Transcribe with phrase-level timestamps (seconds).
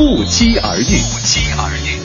[0.00, 0.82] 不期而遇。
[0.82, 2.00] 不期而遇。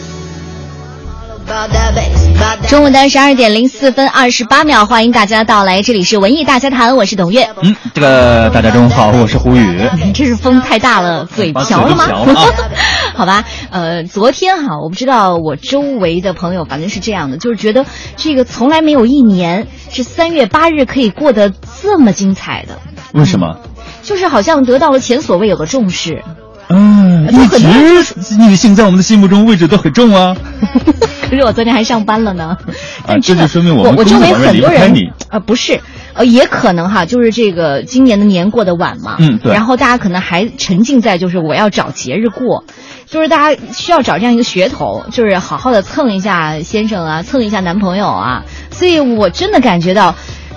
[2.68, 7.48] 中午的十二点零四分二十八秒，欢迎大家到来，这里是文艺大家谈，我是董月。
[7.62, 9.80] 嗯，这个大家中午好，我是胡宇。
[10.14, 12.04] 这是风太大了，嘴瓢了吗？
[12.04, 12.36] 啊、
[13.16, 17.86] 好吧，呃，昨天哈，我不知道我周围的朋友，反正是这样的，就是觉得
[18.18, 21.50] 这个从来没有一年是三月八日可以过得
[21.82, 22.78] 这么精彩的。
[23.14, 23.62] 为什么？
[24.04, 26.26] 就是好像得到了前所未有的重视。
[26.70, 30.36] 嗯，一直女性在我们的心目中位置都很重啊。
[31.30, 32.58] 可是我昨天还上班了呢。
[33.06, 35.80] 啊，这就说明我们我周围很多人你呃不是
[36.14, 39.52] 呃也可能哈，就是这个今年的年过得晚嘛，嗯对。
[39.54, 42.64] 然后大家可能还沉浸在就是我要找节日过，
[43.08, 50.16] 就是大家需要找这样一个噱头，就是好好的蹭一下先生啊，蹭一下男朋友啊，所以我真的感觉到。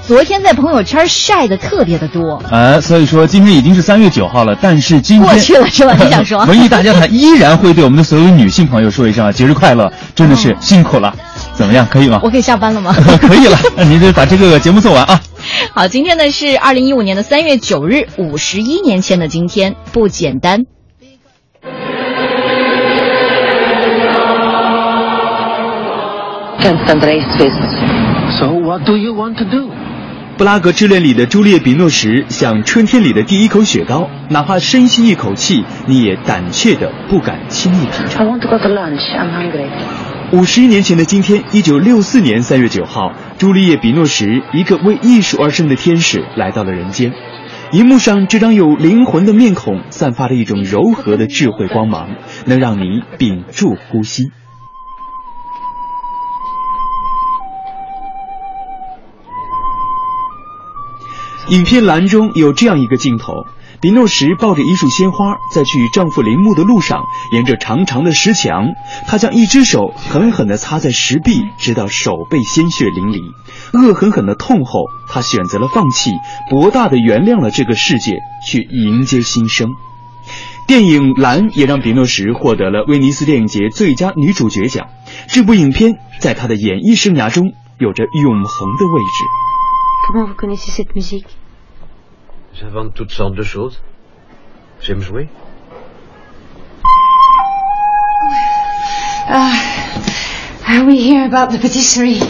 [0.09, 5.95] 昨天在朋友圈晒的特别的多，呃，所以说今天已经是三月九号了，但是今天过去了是吧？
[6.03, 6.43] 你想 说？
[6.47, 11.15] 文艺大家谈依然会对我们的所有女性朋友说一声啊，节日快乐，真的是辛苦了，
[11.53, 11.87] 怎么样？
[11.91, 12.19] 可以吗？
[12.23, 12.91] 我可以下班了吗？
[13.21, 15.21] 可以了， 那您就把这个节目做完啊。
[15.75, 20.65] 好，今天呢是二零一五年的三月九日，五十一年前的今天，不简单。
[28.41, 29.71] So what do you want to do?
[30.39, 38.25] 布拉格之恋里的朱丽叶·比诺什像春天里的第一口雪糕，哪怕深吸一口气，你也胆怯的不敢轻易品 I 尝。
[38.25, 39.01] want to go to lunch.
[39.19, 39.69] I'm hungry.
[40.31, 47.13] 五十一年前的今天，一九六四年三月九号，朱丽叶·比诺什，一个为艺术而生的天使，来到了人间。
[47.73, 52.11] 荧幕上这张有灵魂的面孔，散发着一种柔和的智慧光芒，
[52.47, 54.31] 能让你屏住呼吸。
[61.51, 63.47] 影片栏中有这样一个镜头：
[63.81, 68.75] 比诺什抱着一束鲜花，在去丈夫陵墓的路上，沿着长长的石墙，
[69.07, 73.33] 她将一只手狠狠地擦在石壁，直到手背鲜血淋漓。
[73.73, 76.11] 恶狠狠的痛后，她选择了放弃，
[76.51, 79.71] 博大的原谅了这个世界，去迎接新生。
[80.67, 84.89] 电影《蓝》也让比诺什获得了威尼斯电影节最佳女主角奖。
[85.29, 89.48] 这部影片在她的演艺生涯中有着永恒的位置。
[90.11, 91.27] Comment vous connaissez cette musique
[92.59, 93.79] J'invente toutes sortes de choses.
[94.81, 95.29] J'aime jouer.
[99.29, 99.53] Uh,
[100.67, 102.23] are we here about the patisserie?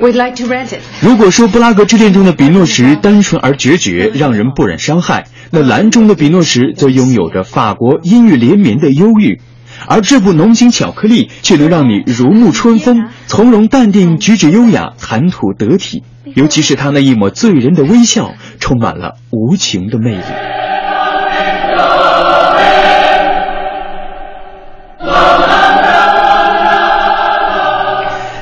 [0.00, 0.82] We'd like to rent it.
[1.00, 9.40] 如果说《布拉格之恋》中的比诺什单纯而决绝，让人不忍伤害，那《蓝》中的比诺什则拥有着法国阴雨连绵的忧郁。
[9.88, 16.02] 而这部浓情巧克力却能让你如沐春风，从容淡定，举止优雅，谈吐得体。
[16.34, 20.22] 尤其是他那一抹醉人的微笑，充满了无穷的魅力。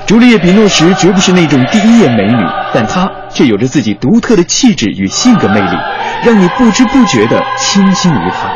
[0.06, 2.36] 朱丽叶·比诺什绝不是那种第一眼美女，
[2.74, 5.76] 但她却有着自己独特的气质与性格魅力，
[6.24, 8.53] 让你不知不觉地倾心于她。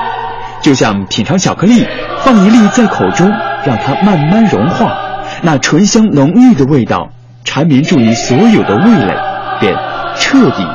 [0.61, 1.87] 就像品尝巧克力，
[2.21, 3.31] 放一粒在口中，
[3.65, 4.97] 让它慢慢融化，
[5.43, 7.11] 那醇香浓郁的味道
[7.45, 9.15] 缠绵住你所有的味蕾，
[9.61, 9.75] 便
[10.17, 10.67] 彻底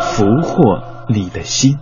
[0.00, 1.78] 俘获你的心。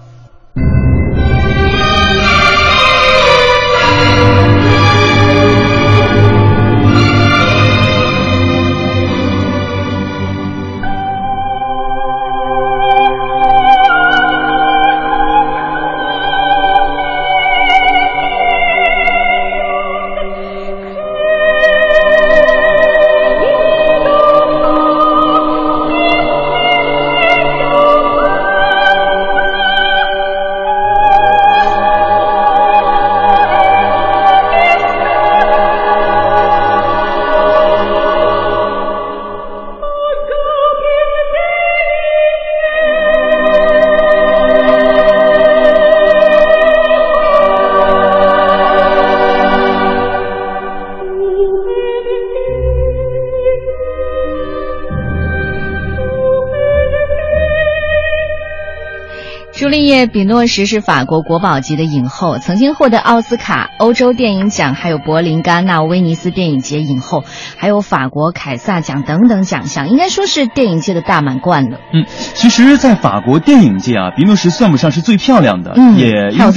[60.07, 67.25] 比诺什是法国国宝级的影后，曾经获得奥斯卡、欧洲电影奖，还有柏林、戛纳、威尼斯电影节影后，
[67.65, 71.79] 还有法国凯撒奖等等奖项，应该说是电影界的大满贯了。
[71.95, 76.53] 嗯，其实，在法国电影界啊，比诺什算不上是最漂亮的，嗯也应该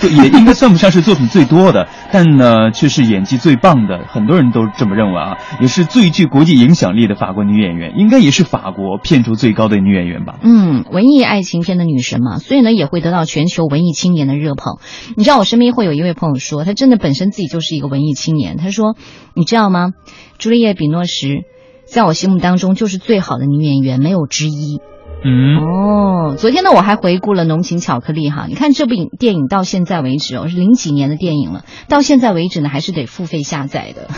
[0.00, 10.36] 对，也应该算不上是作品最多的， 但呢，却是演技最棒的，很多人都这么认为啊，也是最具国际影响力的法国女演员，应该也是法国片酬最高的女演员吧。
[10.40, 14.78] 嗯，文艺爱情片的女神嘛，所以呢也会得到全球文艺青年的热捧。
[15.14, 18.56] 你知道，我身边会有一位朋友说，他真的本身自己就是一个文艺青年。
[18.56, 18.96] 他说，
[19.34, 19.90] 你知道吗？
[20.38, 21.44] 朱丽叶·比诺什
[21.84, 24.80] 在我心目当中就是最好的女演员，没有之一。
[25.24, 34.08] 嗯，哦，昨天呢，我还回顾了《浓情巧克力》哈，你看这部影电影到现在为止哦，是零几年的电影了，到现在为止呢，还是得付费下载的。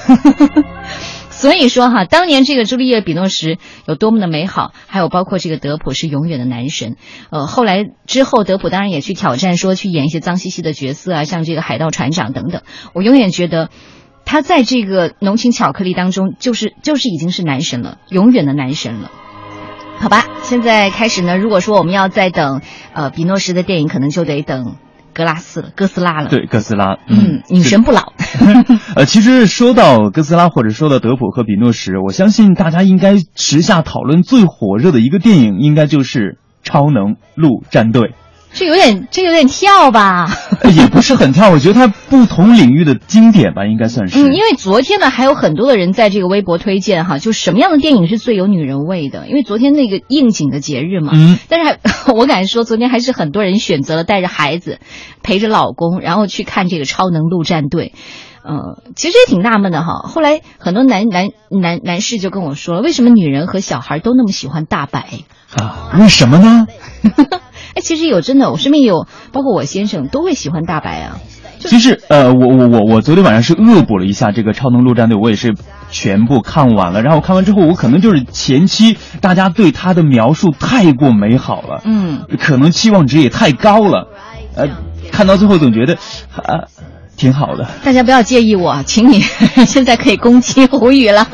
[1.28, 6.96] 所以说哈，当年这个朱丽叶·比诺什有多么的美好，还有包括这个德普是永远的男神。
[7.28, 12.62] 呃，后来之后，德普当然也去挑战说去演一些脏兮兮的角色啊，像这个海盗船长等等。
[12.94, 13.68] 我永远觉得。
[14.24, 19.10] 他在这个浓情巧克力当中，就是就是已经是男神了，永远的男神了。
[19.96, 21.38] 好吧，现在开始呢。
[21.38, 22.60] 如果说我们要再等
[22.92, 24.74] 呃比诺什的电影，可能就得等
[25.14, 26.28] 格拉斯了，哥斯拉了。
[26.28, 28.12] 对，哥斯拉，嗯，女神不老。
[28.96, 36.18] 呃，其实说到哥斯拉或者说到德普和比诺什，我相信大家应该时下讨论最火热的一个电影，应该就是
[36.64, 38.08] 《超能陆战队》。
[38.54, 40.26] 这有点，这有点跳吧？
[40.62, 44.18] 呃也不是很跳，我觉得它不同领域的经典吧，应该算是。
[44.18, 49.26] 嗯，因为昨天呢，还有很多的人在这个微博推荐哈，就什么样的电影是最有女人味的？
[49.28, 54.78] 因为昨天那个应景的节日嘛，嗯，但是还 我敢说，昨天还是很多人选择了带着孩子，
[55.22, 57.92] 陪着老公，然后去看这个《超能陆战队》。
[58.46, 60.06] 呃，其实也挺纳闷的哈。
[60.06, 65.06] 后来很多男男男男士就跟我说了，为什么女人和小孩都那么喜欢大白？
[65.56, 66.66] 啊，为什么呢？
[67.74, 71.18] 哎，其实有真的，我身边有，包括我先生都会喜欢大白啊。
[71.58, 75.54] 其实，呃，我我我我昨天晚上是恶补了一下这个《超能陆战队》，我也是
[75.90, 77.00] 全部看完了。
[77.02, 84.08] 然后看完之后，我可能就是前期大家对他的描述太过美好了，嗯，可能期望值也太高了，
[84.54, 84.68] 呃，
[85.10, 86.68] 看到最后总觉得啊。
[87.16, 89.20] 挺好的，大家不要介意我，请你
[89.66, 91.26] 现在可以攻击胡宇了。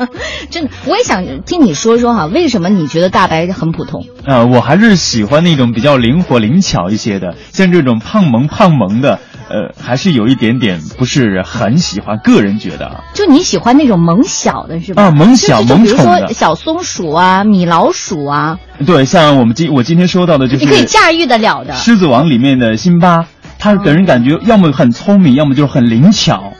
[0.49, 4.05] 真的，我也想听你说说哈，为什么你觉得大白很普通？
[4.25, 9.19] 呃，我还是喜欢那种比较灵活灵巧一些的，像这种胖萌胖萌的，
[9.49, 12.19] 呃，还是有一点点不是很喜欢。
[12.23, 15.03] 个人觉得啊，就你喜欢那种萌小的是吧？
[15.03, 18.59] 啊，萌小萌宠的，比如说小松鼠啊，米老鼠啊。
[18.85, 23.25] 对，像我们今我今天说到的就是你可以驾驭得了的，《狮子王》里面的辛巴。
[23.61, 26.51] 他给人感觉要么很聪明，要么就是很灵巧。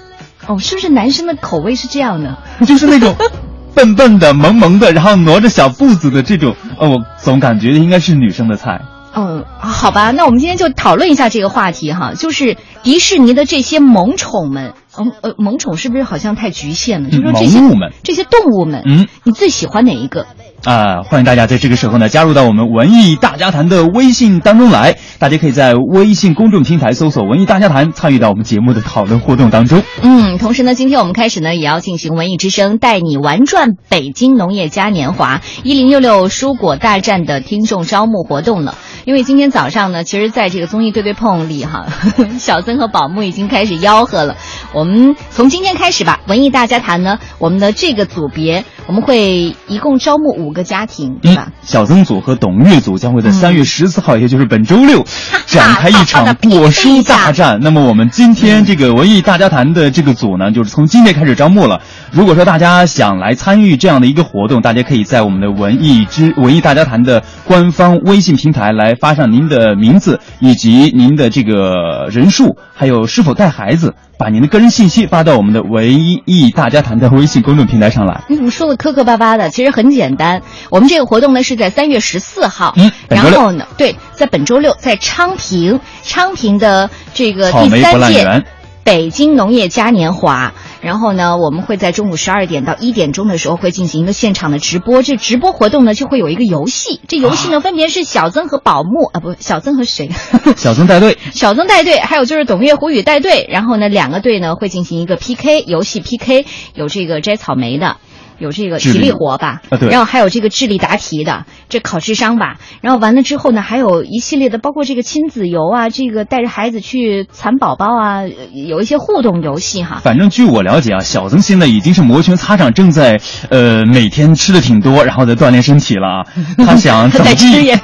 [0.48, 2.38] 哦，是不是男生的口味是这样的？
[2.66, 3.16] 就是那种
[3.74, 6.56] 笨笨的、萌萌的，然后挪着小步子的这种。
[6.78, 8.82] 哦，我总感觉应该是女生的菜。
[9.14, 14.74] 嗯，好吧，那我们今天就讨论一下这个话题哈，就是迪士尼的这些萌宠们。
[14.98, 17.10] 嗯呃，萌宠是不是好像太局限了？
[17.10, 20.28] 就说这些物们，这些动物们，嗯，你最喜欢哪一个？
[20.64, 24.96] 啊，欢迎大家在这个时候呢加入到我们文艺大家谈的微信当中来。
[25.18, 29.82] 大家可以在微信公众平台搜索“文艺大家谈”，参与到我们节目的讨论互动当中。
[30.04, 38.78] 嗯，同时呢，今天我们开始呢也要进行文艺之声带你玩转北京农业嘉年华一零六六蔬果大战的听众招募活动了。
[39.04, 41.88] 因为今天早上呢，其实在这个综艺对对碰里哈，
[42.38, 44.36] 小曾和宝木已经开始吆喝了。
[44.74, 51.46] 我们从今天开始吧，文艺大家谈呢，我们的这个组别我们会一共招募五个家庭，对吧？
[51.48, 55.06] 嗯、小曾组和董玉组将会在三月十四号，嗯、也就是本周六，
[55.48, 57.60] 展开一场果蔬大战。
[57.62, 61.82] 那么我们今天这个文艺大家谈的这个组呢，就是从今天开始招募了。
[62.12, 73.96] 如果说大家想来参与这样的一个活动，大家可以在我们的文艺之文艺大家谈的官方微信平台来发上您的名字以及您的这个人数，还有是否带孩子。
[74.22, 78.22] 把您的个人信息发到我们的文艺大家谈的微信公众平台上来。
[78.28, 79.50] 你怎么说的磕磕巴巴的？
[79.50, 88.44] 其实很简单，我们这个活动呢是在三月十四号，嗯，然后呢，对，在本周六在昌平，昌平的这个第三届
[88.84, 90.54] 北京农业嘉年华。
[90.82, 95.04] 然后呢，我们会在中午十二点到一点钟的时候会进行一个现场的直播。
[95.04, 97.00] 这直播活动呢，就会有一个游戏。
[97.08, 100.10] 这游戏呢，分别是小曾和宝木啊，不，小曾和谁？
[100.58, 103.48] 小曾带队，小曾带队，还有就是董月、胡宇带队。
[103.50, 107.98] 然后呢，两个队呢会进行一个 PK 游戏 PK，有这个摘草莓的。
[108.42, 120.02] 有这个体力活吧，啊对然后还有这个智力答题的，这考智商吧，然后完了之后呢，还有一系列的，包括这个亲子游啊，这个带着孩子去蚕宝宝啊，有一些互动游戏哈。
[120.04, 126.26] 反正据我了解啊，小曾现在已经是摩拳擦掌，正在呃每天吃的挺多，然后在锻炼身体了啊。
[126.58, 127.80] 他想 怎么再吃也，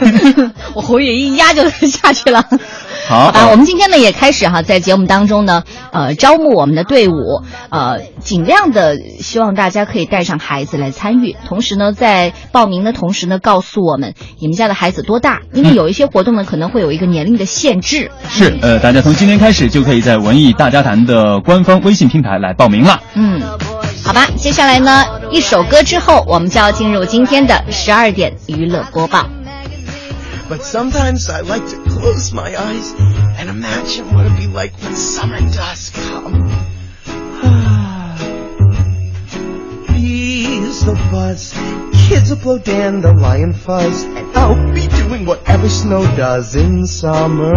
[0.74, 2.44] 我喉也一压就下去了。
[3.08, 18.12] 好啊，我们今天呢也开始哈，在节目当中呢，呃，招募我们的队伍，呃，尽量的希望大家可以带上孩子来参与，同时呢，在报名的同时呢，告诉我们你们家的孩子多大，因为有一些活动呢可能会有一个年龄的限制。
[18.28, 23.02] 是呃，大家从今天开始就可以在文艺大家谈的官方微信平台来报名了。
[23.14, 23.42] 嗯，
[24.04, 29.26] 好吧，接下来呢，一首歌之后，我们就要进入今天的十二点娱乐播报。
[30.50, 32.94] But sometimes I like to close my eyes
[33.38, 36.66] and imagine what it'd be like when summer does come.
[39.88, 41.52] Bees will buzz,
[42.08, 47.54] kids will blow dandelion fuzz, and I'll be doing whatever snow does in summer.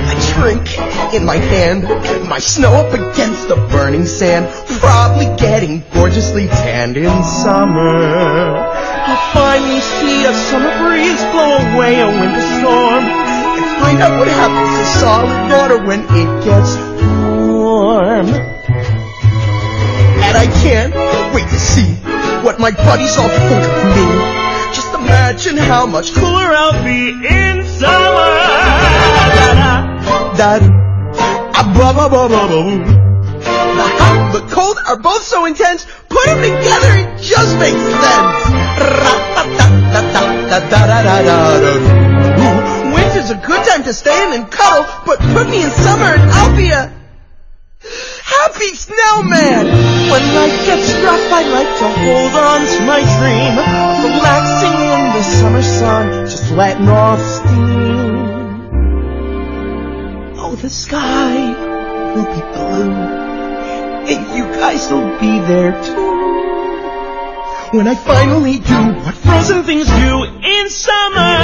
[0.00, 0.78] A drink
[1.14, 1.82] in my hand,
[2.28, 4.46] my snow up against the burning sand,
[4.78, 8.93] probably getting gorgeously tanned in summer.
[9.34, 14.70] Finally see a summer breeze blow away a winter storm, and find out what happens
[14.78, 16.76] to solid water when it gets
[17.50, 18.28] warm.
[20.22, 20.94] And I can't
[21.34, 21.94] wait to see
[22.46, 24.06] what my buddies all think of me.
[24.72, 28.30] Just imagine how much cooler I'll be in summer.
[30.38, 30.68] Da, da,
[31.58, 32.38] ah, ba, ba, ba, ba.
[33.74, 35.86] The hot, the cold are both so intense.
[36.08, 38.53] Put them together, it just makes sense.
[42.94, 46.22] Winter's a good time to stay in and cuddle, but put me in summer and
[46.30, 46.92] I'll be a
[48.24, 49.66] happy snowman.
[50.10, 53.54] When life gets rough, I like to hold on to my dream
[54.04, 58.14] relaxing in the summer sun, just letting off steam.
[60.38, 61.34] Oh, the sky
[62.14, 62.92] will be blue,
[64.10, 66.14] and you guys will be there too
[67.73, 71.37] When I finally do what frozen things do in summer.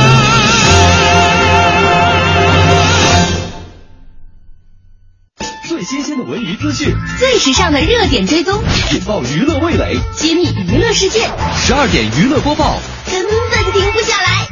[5.69, 8.61] 最新鲜的文娱资讯，最时尚的热点追踪，
[8.93, 12.79] 引爆娱乐味蕾，揭秘娱乐世界，十二点娱乐播报。
[13.07, 14.52] 根本停不下来。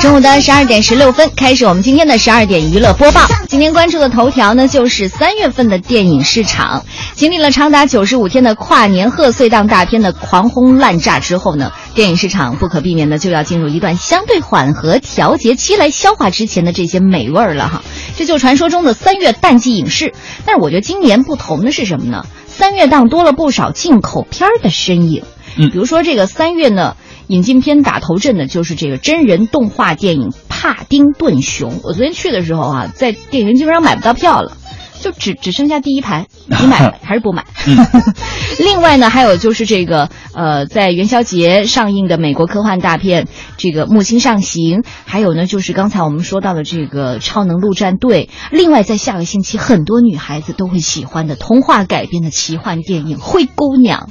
[0.00, 3.26] 中午的十二点十六分，开始我们今天的十二点娱乐播报。
[3.48, 6.84] 今天关注的头条呢，就是三月份的电影市场。
[7.14, 17.82] 经历了长达九十五天的跨年贺岁档大片的狂轰滥炸之后呢，电影市场不可避免的就要进入一段相对缓和调节期来消化之前的这些美味儿了哈。
[18.16, 20.14] 这就传说中的三月淡季影视。
[20.44, 22.26] 但是我觉得今年不同的是什么呢？
[22.46, 25.24] 三月档多了不少进口片儿的身影。
[25.56, 26.96] 嗯，比如说这个三月呢。
[27.28, 31.70] 引进片打头阵的就是这个真人动画电影《帕丁顿熊》。
[31.82, 34.56] 我昨天去的时候啊，在电影院基本上买不到票了，
[35.00, 36.26] 就只只剩下第一排。
[36.46, 37.44] 你买还是不买？
[37.66, 37.76] 嗯、
[38.58, 43.24] 另外呢，还有就是这个呃，在元宵节上映的美国科幻大片
[43.56, 48.30] 《这个木星上行》，还有呢就是刚才我们说到的这个《超能陆战队》。
[48.50, 54.08] 另外，在下个星期，很多女孩子都会喜欢的童话改编的奇幻电影《灰姑娘》，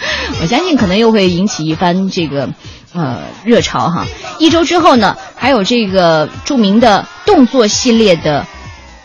[0.40, 2.50] 我相信可能又会引起一番这个。
[2.94, 4.06] 呃，热潮哈！
[4.38, 8.46] 一周之后呢，还有这个著名的动作系列的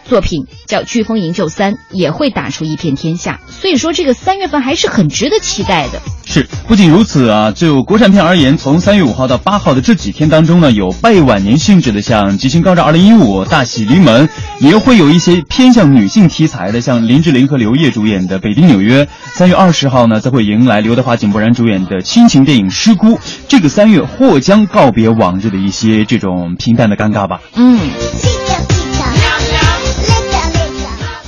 [0.08, 3.40] 作品叫《飓风营救三》，也会打出一片天下。
[3.50, 6.02] 所以说，这个三月份还是很值得期待的。
[6.26, 14.28] 是，不仅如此啊，就国产片而言，从三月五号到八号的这几天当中呢，有拜晚年性质的，像《吉星高照二零一五》《大喜临门》，
[14.62, 19.06] 也会有一些偏向女性题材的，像林志玲和刘烨主演的《北京纽约》。
[19.34, 23.16] 三月二十号呢，则会迎来刘德华、井柏然主演的亲情电影《失孤》。
[23.50, 27.42] 这个三月或将告别往日的一些这种平淡的尴尬吧。
[27.56, 28.41] 嗯。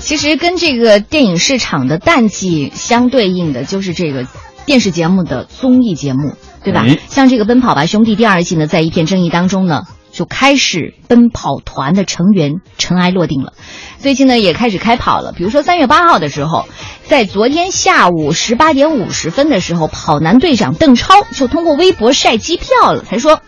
[0.03, 4.27] 其实跟这个电影市场的淡季相对应的，就是这个
[4.65, 6.85] 电视节目的综艺节目，对吧？
[7.07, 13.53] 像这个《奔跑吧兄弟》第二季呢，在一片争议当中呢，就开始奔跑团的成员尘埃落定了。
[13.97, 15.31] 最近呢，也开始开跑了。
[15.31, 16.67] 比如说三月八号的时候，
[17.07, 23.39] 在昨天下午十八点五十分的时候，跑男队长邓超就通过微博晒机票了，他说：“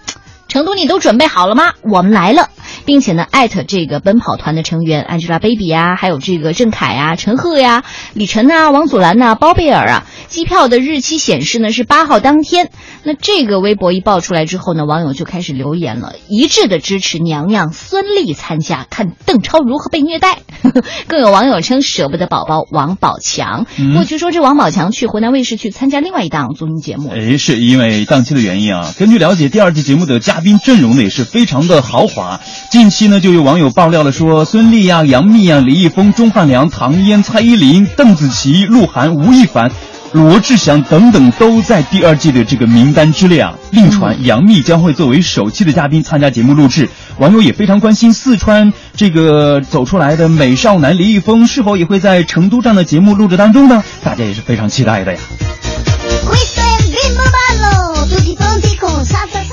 [0.48, 1.74] 成都，你都准备好了吗？
[1.82, 2.50] 我们来了。”
[2.86, 7.84] 并且呢，艾特这个奔跑团的成员 Angelababy 啊，还有这个郑恺啊、陈赫呀、
[8.14, 12.70] 李晨啊、王祖蓝呐、包贝尔啊，机票的日期显示呢是八号当天。
[13.04, 20.40] 那这个微博一爆出来之后呢，网友就开始留言了，一致的支持娘娘孙俪参加，看邓超如何被虐待。
[21.08, 23.66] 更有网友称舍不得宝宝王宝强。
[23.78, 27.10] 嗯过去说这王宝强去湖南卫视去参加另外一档综艺节目。
[27.10, 28.94] 哎，是因为档期的原因啊。
[29.00, 32.42] 根据了解，第二季节目的嘉宾阵容呢也是非常的豪华。
[32.70, 39.72] 近期呢，就有网友爆料了说，孙俪呀、杨幂呀、李易峰、钟汉良、唐嫣、蔡依林、邓紫棋、鹿晗、吴亦凡。
[40.12, 43.54] 罗志祥等等都在第二季的这个名单之列啊。
[43.72, 53.82] 另传杨幂将会作为首期的嘉宾参加节目录制，网友也非常关心四川这个走出来的美少男李易峰是否也会在成都站的节目录制当中呢？
[54.04, 55.20] 大家也是非常期待的呀。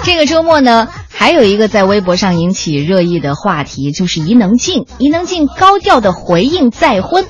[0.05, 4.87] 这个周末呢，还有一个在微博上引起热议的话题，就是伊能静。
[4.99, 7.25] 伊能静高调的回应再婚，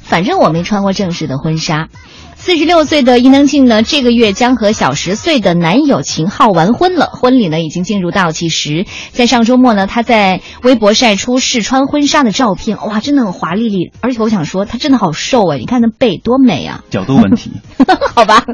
[0.00, 1.88] 反正我没穿过正式的婚纱。
[2.44, 8.84] 四十六岁的伊能静呢，这个月将和小十岁的男友秦昊完婚了，婚礼呢已经进入倒计时。
[9.12, 15.56] 在上周末呢，她在微博晒出试穿婚纱的照片，哇，真的很华丽丽，而且我想说，她真的好瘦啊！
[15.56, 16.82] 你看那背多美啊！
[16.90, 17.52] 角度问题，
[18.12, 18.44] 好吧。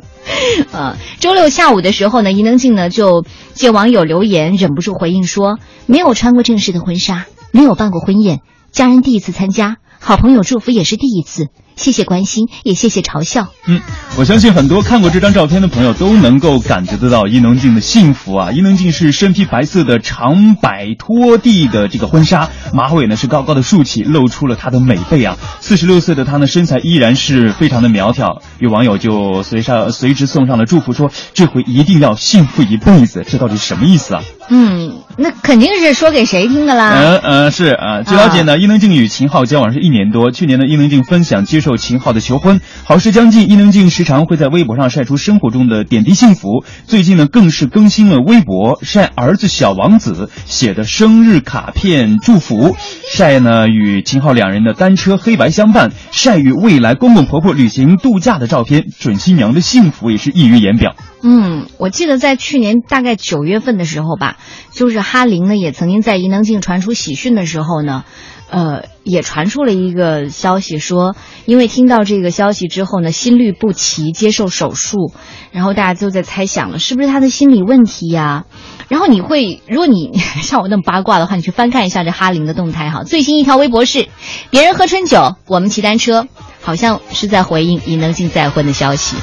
[0.71, 8.41] 呃，周六下午的时候呢，伊能静呢就借网友留言，忍不住回应说，没有穿过正式的婚纱，没有办过婚宴，
[8.71, 11.47] 家人第一次参加，好朋友祝福也是第一次。
[11.79, 13.49] 谢谢关心，也谢谢嘲笑。
[13.67, 13.81] 嗯，
[14.19, 18.51] 我相信很多看过这张照片的朋友都能够感觉得到伊能静的幸福啊！
[18.53, 25.39] 伊能静是身披白色的长摆拖地的这个婚纱，马尾呢是高高的竖起，露出了她的美背啊。
[25.61, 28.43] 四十六岁的她呢，身材依然是非常的苗条。
[28.59, 33.25] 有网友就随上随之送上了祝福，说这回一定要幸福一辈子。
[33.27, 34.23] 这到底什么意思啊？
[34.51, 36.95] 嗯，那肯定是说给谁听的啦？
[36.95, 38.03] 嗯嗯，是啊。
[38.03, 40.31] 据了解呢，伊能静与秦昊交往是一年多。
[40.31, 46.65] 去年呢，伊能静分享接受秦昊的求婚，好事将近，伊能静时常会在微博上晒出生活中的点滴幸福。
[46.87, 52.75] 最近呢，更是更新了微博，晒儿子小王子写的生日卡片祝福，
[53.11, 60.95] 晒呢与秦昊两人的单车黑白相伴，晒与未来公公婆婆旅行度假的照片，准新娘的幸福也是溢于言表。
[61.23, 64.37] 嗯，我记得在去年大概九月份的时候吧，
[64.73, 68.05] 就是哈林呢也曾经在伊能静传出喜讯的时候呢，
[68.51, 71.17] 呃，也传出了一个消息说，
[71.47, 75.13] 因为听到这个消息之后呢，心律不齐，接受手术，
[75.53, 78.45] 然后大家都在猜想了，是不是他的心理问题呀？
[78.89, 83.03] 然后你会，如果你 像我那么八卦的话，你去翻看一下这哈林的动态哈。
[83.05, 84.09] 最新一条微博是：
[84.51, 86.27] 别人喝春酒，我们骑单车，
[86.63, 89.17] 好像是在回应伊能静再婚的消息。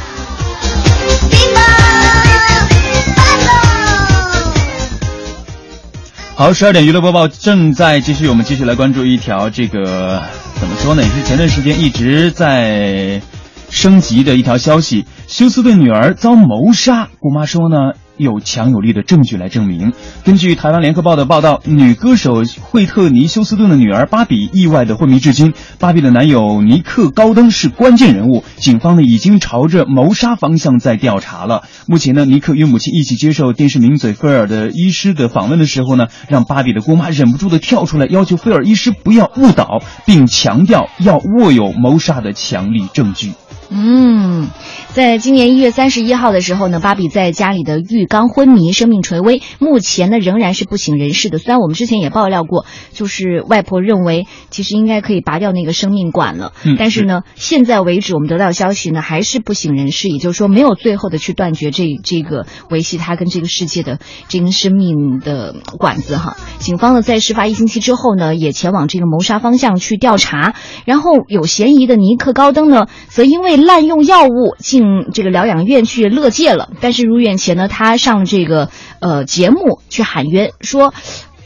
[6.38, 10.22] 好，十二点娱乐播报正在继续，我们继续来关注一条这个
[10.60, 11.02] 怎么说呢？
[11.02, 13.22] 也是前段时间一直在
[13.70, 19.94] 升级的一条消息：休斯顿女儿遭谋杀，姑妈说呢有强有力的证据来证明。
[20.24, 31.64] 根据台湾联合报的报道，女歌手惠特尼·休斯顿的女儿芭比意外的昏迷至今，芭比的男友尼克·高登是关键人物，警方呢已经朝着谋杀方向在调查了。
[31.88, 43.34] 目前呢，尼克与母亲一起接受电视名嘴菲尔的医师的访问的时候呢，让芭比的姑妈忍不住的跳出来，要求菲尔医师不要误导，并强调要握有谋杀的强力证据。
[43.70, 44.48] 嗯，
[44.94, 51.40] 在今年一月三十一号的时候呢，芭比在家里的浴缸昏迷，生命垂危，目前呢仍然是不省人事的。
[51.40, 64.00] 虽然我们之前也爆料过，就是外婆认为其实应该可以拔掉那个生命管了，嗯但是呢，现在为止我们得到消息呢还是不省人事，也就是说没有最后的去断绝这这个维系他跟这个世界的
[64.30, 66.38] 这根生命的管子哈。
[66.60, 70.54] 警方呢在事发一星期之后呢，也前往这个谋杀方向去调查，
[70.86, 80.94] 然后有嫌疑的尼克高登呢，则因为滥用药物进这个疗养院去乐戒了，但是入院前呢，他上这个呃节目去喊冤说。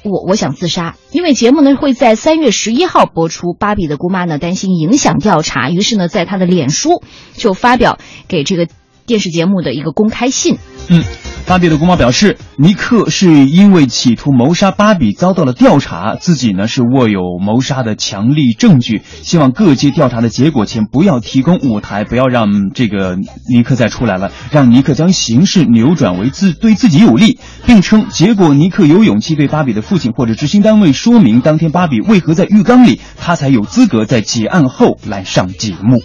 [0.02, 3.52] 我我想自杀，因为节目呢会在三月十一号播出。
[3.52, 8.65] 芭比的姑妈呢担心影响调查，于是呢在她的脸书就发表给这个
[9.10, 10.60] 电视节目的一个公开信。
[10.88, 11.04] 嗯，
[11.48, 23.17] 芭比的姑妈表示，尼克是因为企图谋杀芭比遭到了调查，自己呢是握有谋杀的强力证据，希望各界调查的结果前不要提供舞台，不要让这个
[23.50, 36.04] 尼克再出来了，让尼克将形势扭转为自对自己有利，并称结果尼克有勇气对芭比的父亲或者执行单位说明当天芭比为何在浴缸里，他才有资格在结案后来上节目。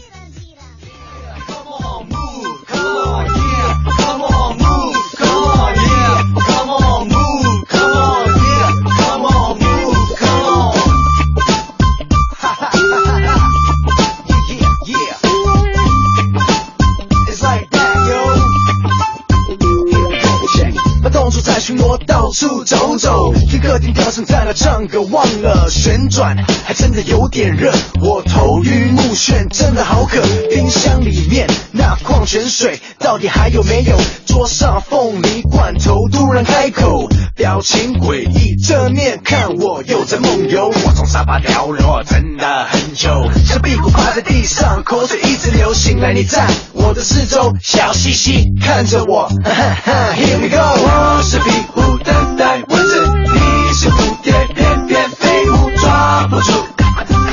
[21.66, 27.72] 巡逻到处走走，听客厅歌声在那唱歌，忘了旋转，还真的有点热，
[28.02, 30.20] 我头晕目眩，真的好渴。
[30.50, 33.96] 冰箱里面那矿泉水到底还有没有？
[34.26, 42.66] 桌上凤梨罐头突然开口，表情诡异，正面看我又在梦游，我从沙发掉落，真的。
[42.94, 45.74] 很久，像壁虎趴在地上，口水一直流。
[45.74, 49.26] 醒来你在我的四周，笑嘻嘻看着我。
[49.42, 53.04] 哈哈哈 Here we go，我是壁虎，等待蚊子，
[53.34, 56.52] 你是蝴蝶，翩翩飞舞，抓不住，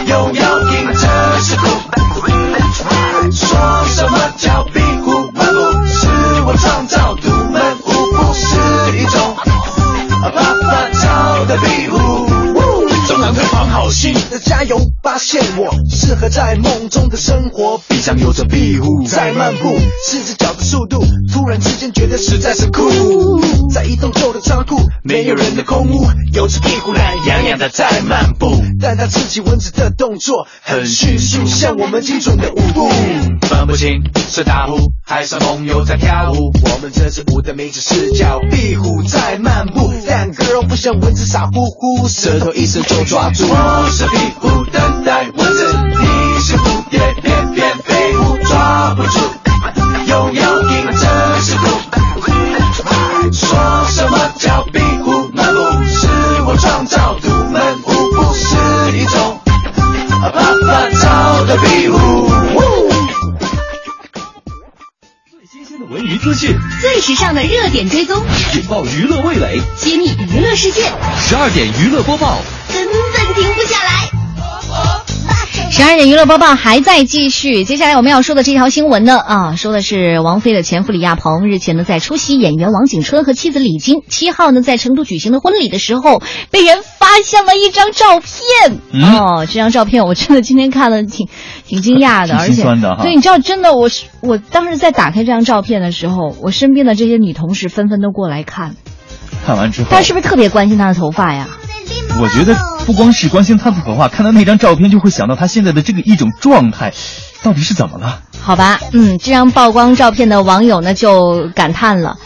[0.07, 1.67] 又要硬着是苦。
[3.31, 5.59] 说什么叫壁虎漫步？
[5.85, 6.07] 是
[6.47, 9.35] 我创造独门舞步，是一种
[10.23, 12.27] 啪啪照的壁虎。
[13.07, 14.79] 中南推放好心的加油，
[15.11, 17.77] 发现我适合在梦中的生活。
[17.89, 22.89] 闭上有着壁虎在漫步，四只脚的速度，突然之间觉得实在是酷。
[23.73, 32.89] 在一栋旧的仓库，没有人的空屋，有只壁虎懒洋洋的在漫步，但它自己蚊子的动作很迅速，像我们精准的舞步。
[33.41, 36.53] 分不清是大呼还是朋友在跳舞。
[36.63, 43.43] 我们这支舞的名字是叫壁虎在漫步，但 girl 不像蚊子傻乎乎，舌头一伸就抓住。
[43.49, 49.19] 我是壁虎，等待蚊子，你是蝴蝶，翩翩飞舞，抓不住，
[50.05, 51.67] 又要硬着是苦。
[53.31, 55.59] 说什么叫壁虎漫步？
[55.85, 56.07] 是
[56.45, 59.39] 我创造独门舞步，是一种
[60.21, 62.29] 爸爸照的壁虎。
[65.89, 70.83] 文娱资讯，最时尚的热点追踪，引爆娱乐味蕾，揭秘娱乐世界。
[71.19, 72.39] 十二点娱乐播报，
[75.81, 88.79] 十二点娱乐播报还在继续，接下来我们要说的这条新闻呢，啊，说的是王菲的前夫李亚鹏日前呢在出席演员王景春和妻子李菁七号呢在成都举行的婚礼的时候，被人发现了一张照片。
[88.91, 91.27] 嗯哦，这张照片我真的今天看了挺
[91.65, 98.75] 挺惊讶的，挺而且心酸的哈对，你知道真的我是我当时在打开这张照片的时候，我身边的这些女同事纷纷都过来看，
[99.47, 101.49] 看完之后大，家是不是特别关心她的头发呀？
[102.19, 106.93] 我觉得不光是关心他的头发，看到那张照片就会想到他现在的这个一种状态，
[107.41, 108.21] 到底是怎么了？
[108.41, 112.17] 好吧，嗯，这张曝光照片的网友呢就感叹了：“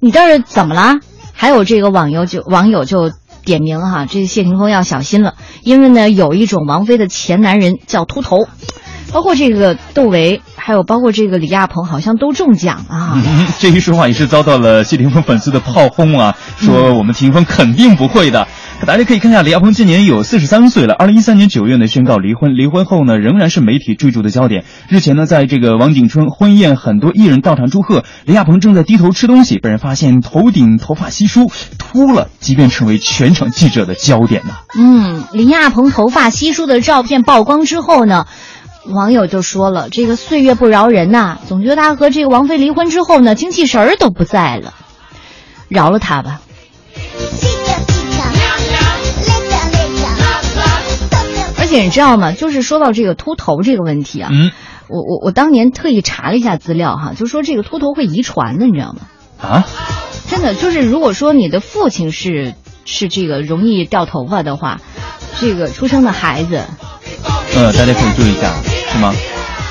[0.00, 0.94] 你这是怎么了？”
[1.32, 3.10] 还有这个网友就网友就
[3.44, 8.48] 点名哈，这谢霆锋要小心了，因为呢有一种王菲的前男人叫秃头，
[9.14, 13.12] 包括这个窦唯，还有包括这个李亚鹏，好像都中奖啊。
[13.14, 18.48] 嗯， 这一说话也是遭到了谢霆锋粉丝的炮轰啊，说我们霆锋肯定不会的。
[18.84, 20.94] 大家可以看一下，李亚鹏今年有四十三岁了。
[20.94, 24.64] 二零一三年九月呢宣告离婚，离婚后呢仍然是媒体追逐的焦点。
[24.88, 34.54] 日前呢，在这个王景春婚宴，很多艺人到场祝贺，李亚鹏正在低头吃东西，被人发现头顶头发稀疏秃了，即便成为全场记者的焦点呢。
[34.76, 38.26] 嗯，李亚鹏头发稀疏的照片曝光之后呢，
[38.86, 44.74] 网友就说了：“这个岁月不饶人呐、总觉得他和这个王菲离婚之后呢，精气神儿都不在了，
[45.68, 46.40] 饶了他吧。”
[51.58, 52.32] 而且你知道吗？
[52.32, 54.52] 就是说到这个秃头这个问题啊，嗯
[54.86, 59.00] 我我我当年特意查了一下资料哈，就说这个秃头会遗传的，你知道吗？
[59.40, 59.66] 啊，
[60.28, 64.80] 真的就是，如果说你的父亲是是这个容易掉头发的话，
[65.40, 66.64] 这个出生的孩子，
[67.56, 68.52] 呃，大家可以注意一下，
[68.92, 69.14] 是吗？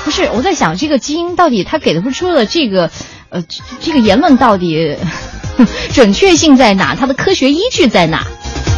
[0.04, 2.90] 不是我在想这个基因到底他给的出的这个，
[3.30, 3.42] 呃，
[3.80, 4.96] 这个言论到底
[5.92, 6.94] 准确性在哪？
[6.94, 8.26] 它的科学依据在哪？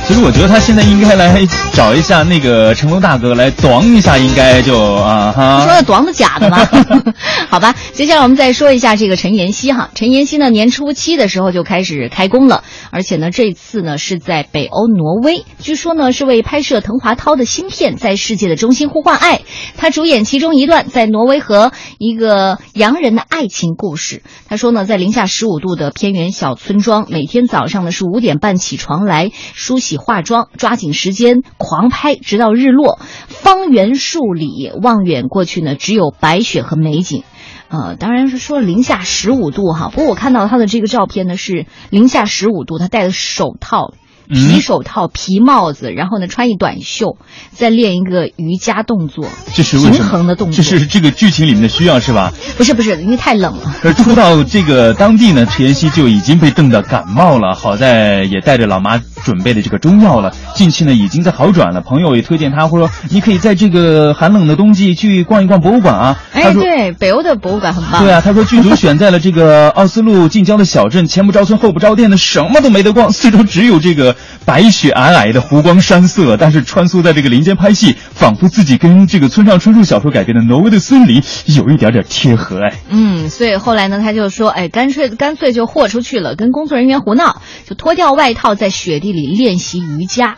[0.06, 5.58] 其实我觉得他现在应该来找一下那个成龙大哥来短一下，应该就啊哈。
[5.58, 6.58] 你说的短的假的吗？
[7.50, 9.90] 好吧，接下来我们再说一下这个陈妍希哈。
[9.94, 19.38] 陈妍希呢，年初七的时候就开始开工了，而且呢，这次呢是在北欧挪威，据说呢是为拍摄滕华涛的新片《在世界的中心呼唤爱》，
[19.76, 24.22] 他主演其中一段在挪威和一个洋人的爱情故事。
[24.48, 32.98] 他说呢，在零下十五度的偏远小村庄，每天早上呢是五点半起床来梳洗化妆，抓紧时间狂拍，直到日落。
[33.28, 37.22] 方圆数里望远过去呢，只有白雪和美景。
[37.68, 43.92] 呃，当然是说零下十五度哈，不过我看到他的这个照片呢是零下十五度，他戴的手套。
[44.28, 47.16] 皮手套、皮帽子，然后呢穿一短袖，
[47.52, 49.76] 再练一个瑜伽动作，这是？
[49.78, 50.56] 平衡的动作。
[50.56, 52.32] 这是这个剧情里面的需要是吧？
[52.56, 53.74] 不是不是，因为太冷了。
[53.84, 61.80] 而初到这个当地呢，陈妍希就已经被冻得感冒了，好在也带着老妈准备的这个中药了，近期呢已经在好转了。
[61.80, 66.18] 朋友也推荐他，或者说你可以在这个寒冷的冬季去逛一逛博物馆啊。
[66.32, 68.02] 哎，对，北欧的博物馆很棒。
[68.02, 76.36] 对啊，他说剧组选在了这个奥斯陆近郊的小镇，前不着村后不着店的，什么都没得逛，四周只有这个白雪皑皑的湖光山色。
[76.36, 81.20] 但是穿梭在这个林间拍戏，仿佛自己跟这个村上春树小说改编的《挪威的森林》
[81.56, 82.74] 有一点点贴合哎。
[82.88, 90.36] 嗯，所以后来呢，他就说，哎，干脆干脆就豁出去了，跟工作人员胡闹，就脱掉外套在雪地里练习瑜伽。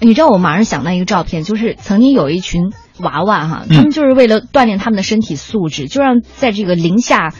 [0.00, 7.32] 你知道我马上想到一个照片，就是曾经有一群娃娃哈，他们就是为了锻炼他们的身体素质，就让在这个零下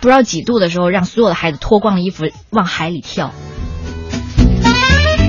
[0.00, 3.32] 不知道几度的时候，让所有的孩子脱光了衣服往海里跳。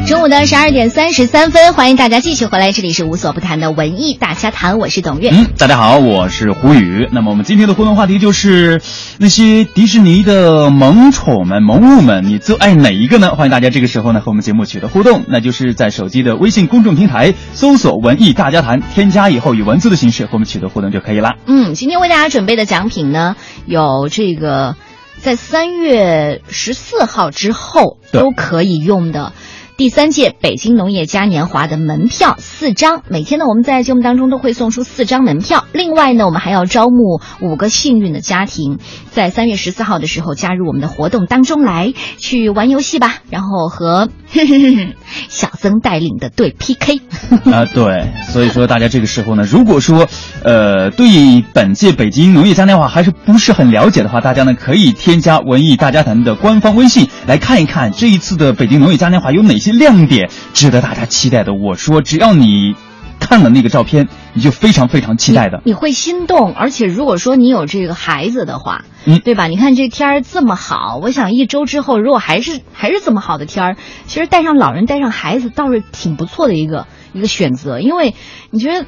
[0.05, 5.31] 中午的十二点三十三分，欢迎大家继续回来，这里是无所不谈的文艺大家谈，我是董月。
[5.31, 7.09] 嗯，大家好，我是胡宇。
[7.11, 8.83] 那么我们今天的互动话题就是
[9.17, 13.31] 那些迪士尼的萌宠们、萌物们，你最爱哪一个呢？
[13.31, 21.33] 欢迎大家这个时候呢和我们节目取得互动，那就是在手机的微信公众平台搜索“文艺大家谈”，添加以后以文字的形式和我们取得互动就可以了。
[21.47, 24.75] 嗯，今天为大家准备的奖品呢，有这个
[25.19, 29.33] 在三月十四号之后都可以用的。
[29.77, 35.65] 第三届北京农业嘉年华的门票四张，每天呢我们在节目当中都会送出四张门票。
[35.73, 38.79] 另外呢，我们还要招募五个幸运的家庭，
[39.11, 44.07] 在三月十四号的时候加入我们的活动当中来，去玩游戏吧，然后和
[45.27, 47.01] 小曾带领的队 PK。
[47.51, 50.07] 啊，对，所以说大家这个时候呢，如果说
[50.43, 59.64] 呃对本届北京农业嘉年华还是不是很了解的话，大家呢可以添加文艺大家谈的官方微信来看一看这一次的北京农业嘉年华有哪些。
[59.65, 62.75] 些亮点值得大家期待的，我说只要你
[63.19, 65.61] 看了那个照片，你就非常非常期待的。
[65.65, 69.47] 你会心动，而且如果说你有这个孩子的话，嗯，对吧？
[69.47, 78.13] 你看这天儿这么好，我想一周之后如果还是还是这么好的天儿，其实带上老人带上孩子倒是挺不错的一个一个选择，因为
[78.51, 78.85] 你觉得。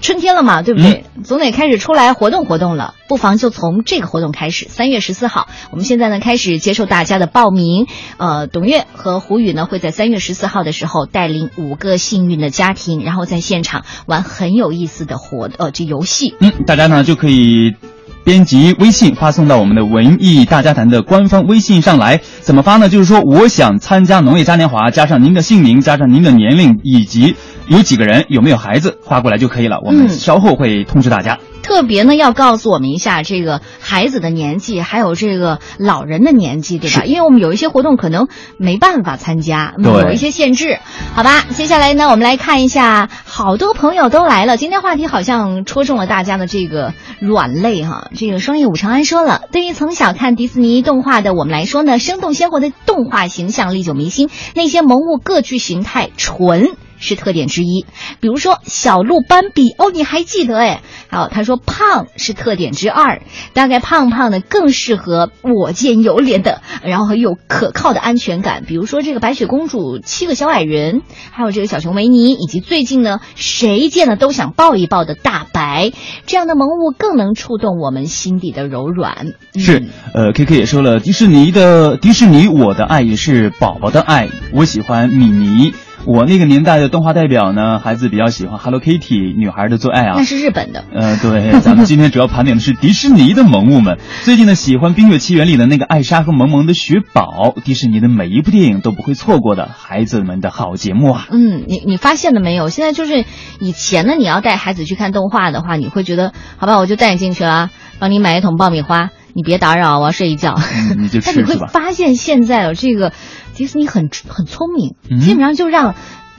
[0.00, 1.04] 春天了嘛，对不对？
[1.24, 4.66] 总得开始出来活动活动了，不妨就从这个活动开始。
[4.68, 7.86] 三月十四号，我们现在呢开始接受大家的报名。
[8.16, 16.34] 呃，董月和胡宇呢会在三月十四号的时候带领五个幸运的家庭，然后在现场玩很有意思的活呃这游戏。
[16.40, 17.74] 嗯，大家呢就可以。
[18.24, 22.90] 编辑微信发送到我们的文艺大家谈的官方微信上来，怎么发呢？
[22.90, 27.36] 就是说我想参加农业嘉年华，加上您的姓名，加上您的年龄，以及
[27.68, 29.78] 有几个人，有没有孩子，发过来就可以了。
[29.84, 31.38] 我们稍后会通知大家。
[31.62, 37.04] 特别呢，要告诉我们一下这个孩子的年纪，还有这个老人的年纪，对吧？
[37.04, 38.26] 因为我们有一些活动可能
[38.56, 40.78] 没办法参加，有一些限制，
[41.14, 41.44] 好吧？
[41.50, 44.56] 接下来呢，我们来看一下，好多朋友都来了。
[44.56, 48.08] 今天话题好像戳中了大家的这个软肋哈。
[48.16, 56.70] 这个双叶武长安说了，对于从小看迪士尼动画的我们来说呢，生动鲜活的动画形象历久弥新，那些萌物各具形态，纯。
[56.98, 57.86] 是特点之一，
[58.20, 60.82] 比如说小鹿斑比哦，你还记得哎？
[61.10, 63.22] 好，他说胖是特点之二，
[63.54, 68.64] 大概胖胖的更适合我见犹怜的，然后很有可靠的安全感。
[68.66, 75.92] 比如说这个白雪公主、七个小矮人，还有这个小熊维尼，以及最近呢谁见了都想抱一抱的大白，
[76.26, 79.32] 这样的萌物更能触动我们心底的柔软。
[79.54, 85.72] 是，呃，K K 也说了，迪士尼的迪士尼，我的爱也是宝宝的爱，我喜欢米妮。
[86.04, 90.14] 我那个年代的动画代表呢，孩子比较喜欢 Hello Kitty，女孩的最爱啊。
[90.16, 90.84] 那是日本的。
[90.94, 93.98] 呃，对，咱们今天主要盘点的是迪士尼的萌物们。
[94.24, 101.26] 最近呢，喜欢《冰雪奇缘》里的那个艾莎和萌萌的雪宝，迪士尼的每一部电影都不会错过的孩子们的好节目啊。
[101.30, 102.68] 嗯，你你发现了没有？
[102.68, 103.24] 现在就是
[103.60, 110.58] 以前呢，你要带孩子去看动画的话，你会觉得好吧，我就带你进去了，帮你买一桶爆米花，你别打扰，我要睡一觉。
[110.96, 113.12] 你就 但你会发现现在有这个。
[113.58, 115.96] 迪士尼很很聪明，基本上就让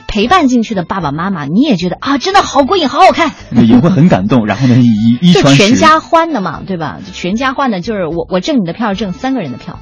[0.07, 3.33] 陪伴进去的爸爸妈妈，你也觉得啊，真的好过瘾，好好看，
[3.67, 4.45] 也会很感动。
[4.47, 6.99] 然后呢，一一就全家欢的嘛，对吧？
[7.11, 9.79] 全家欢的，就是我我挣你的票，挣三个人的票。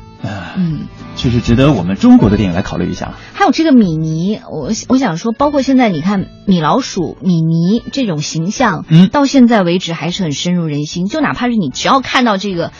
[0.56, 3.14] 嗯，确实值得我们中国的电影来考虑一下。
[3.36, 11.06] 还有这个米妮，我我想说，包括现在你看米老鼠、米妮这种形象，嗯，到现在为止还是很深入人心。
[11.06, 12.72] 就哪怕是你只要看到这个。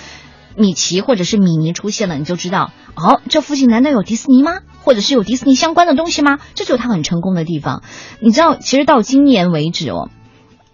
[0.58, 4.60] 米奇或者是米妮出现了，你就知道哦，这附近难道有迪士尼吗？
[4.84, 6.40] 或者是有迪士尼相关的东西吗？
[6.56, 7.84] 这就是它很成功的地方。
[8.20, 10.10] 你知道，其实到今年为止哦，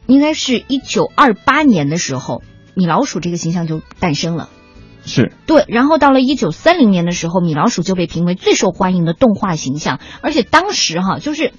[0.08, 2.41] 应该是一九二八年的时候，
[2.74, 4.50] 米老鼠这个形象就诞生了。
[5.06, 11.52] 是对，然后到了一九三零年的时候，米老鼠就被评为最受欢迎的动画形象，而且当时哈就是。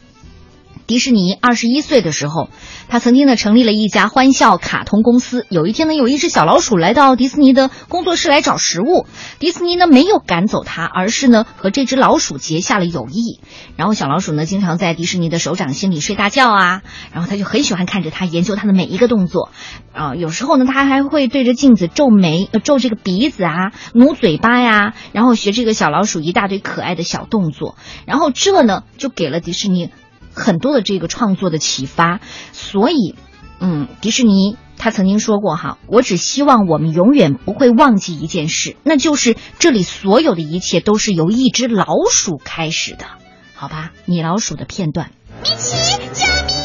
[0.86, 2.50] 迪士尼二十一岁的时候，
[2.88, 5.46] 他曾经呢成立了一家欢笑卡通公司。
[5.48, 9.06] 有一天呢，有一只小老鼠来到迪士尼的工作室来找食物，
[9.38, 13.40] 迪士尼呢没有赶走它，而是呢和这只老鼠结下了友谊。
[13.76, 19.50] 然后小老鼠呢经常在迪士尼的手掌心里睡大觉啊，然后他就很喜欢看着它，研究它的每一个动作。
[19.94, 27.76] 啊，有时候呢他还会对着镜子皱眉、呃皱这个鼻子啊、努嘴巴呀，然后学这个小老鼠一大堆可爱的小动作。
[28.04, 29.88] 然后这呢就给了迪士尼。
[30.34, 32.20] 很多的这个创作的启发，
[32.52, 33.14] 所以，
[33.60, 43.06] 嗯，迪士尼他曾经说过哈，我只希望我们永远不会忘记一件事，那就是这里所有的一切都是由一只老鼠开始的，
[43.54, 43.92] 好吧？
[44.04, 45.10] 米老鼠的片段。
[45.42, 45.76] 米奇，
[46.12, 46.56] 救命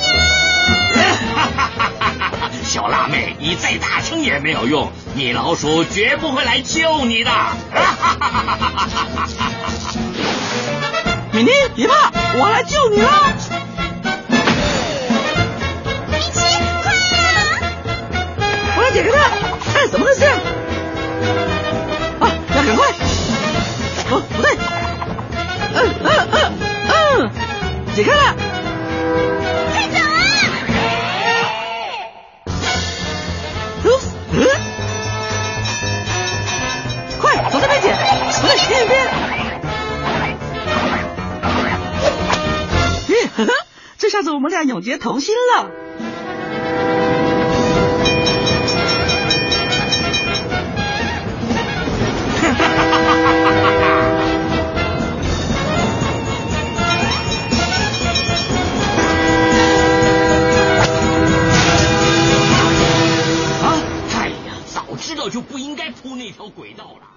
[1.35, 2.51] 啊！
[2.63, 7.31] 小辣妹，你再大声也没有用，米老鼠绝不会来救你的。
[11.39, 13.09] 米妮，别怕，我来救你了。
[16.11, 16.41] 米奇，
[16.83, 16.99] 快呀！
[18.75, 19.17] 我来解开它。
[19.71, 20.25] 看，怎么回事？
[22.19, 22.87] 啊，要赶快！
[24.11, 24.51] 哦，不对。
[25.75, 26.35] 嗯嗯嗯
[26.89, 27.31] 嗯，
[27.95, 28.35] 解开了。
[44.19, 45.63] 下子我们俩永结同心了。
[63.63, 63.81] 啊！
[64.17, 67.08] 哎呀，早知道就不应该铺那条轨道了。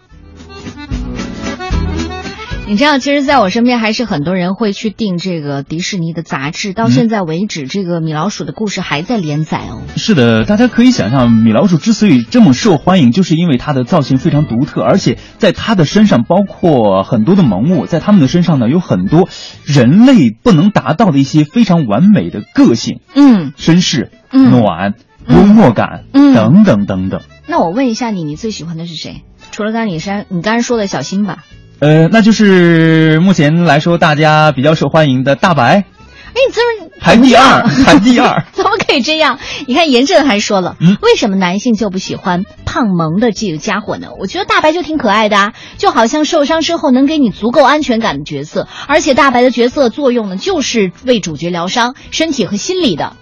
[2.72, 6.72] 你知道，其实在我身边还是很多人会去订这个迪士尼的杂志。
[6.72, 9.82] 到现在为止，这个米老鼠的故事还在连载哦。
[9.96, 19.28] 是的，大家可以想象，米老鼠之所以这么受欢迎，就是因为它的造型非常独特，而且在它的身上，包括很多的萌物，在它们的身上呢，有很多
[19.66, 24.94] 人类不能达到的一些非常完美的个性，嗯，绅士、嗯暖、
[25.28, 27.20] 幽默感，嗯等等等等。
[27.46, 29.24] 那我问一下你，你最喜欢的是谁？
[29.50, 31.44] 除了刚才你山，你刚才说的小新吧？
[31.82, 35.84] 呃，那就是目前来说大家比较受欢迎的大白，哎，
[36.32, 38.44] 你这么排第二，排第二。
[38.54, 39.40] 怎么可以这样？
[39.66, 44.10] 你看严正还说了，嗯为什么男性就不喜欢胖萌的这个家伙呢？
[44.20, 53.16] 我觉得大白就挺可爱的啊，就好像受伤之后能给你足够安全感的角色，而且大白的角色作用呢，就是为主角疗伤，身体和心理的。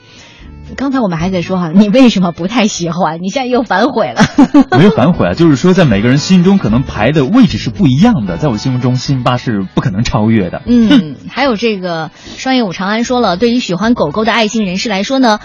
[0.77, 3.21] 刚才我们还在说哈，你为什么不太喜欢？
[3.23, 4.23] 你现在又反悔了。
[4.79, 10.63] 没有反悔啊，就是说在每个人心中可能排的位置是不一样的，在我心目中，辛巴是不可能超越的。
[10.67, 15.41] 嗯，还有这个双叶武长安说了，对于喜欢狗狗的爱心人士来说呢。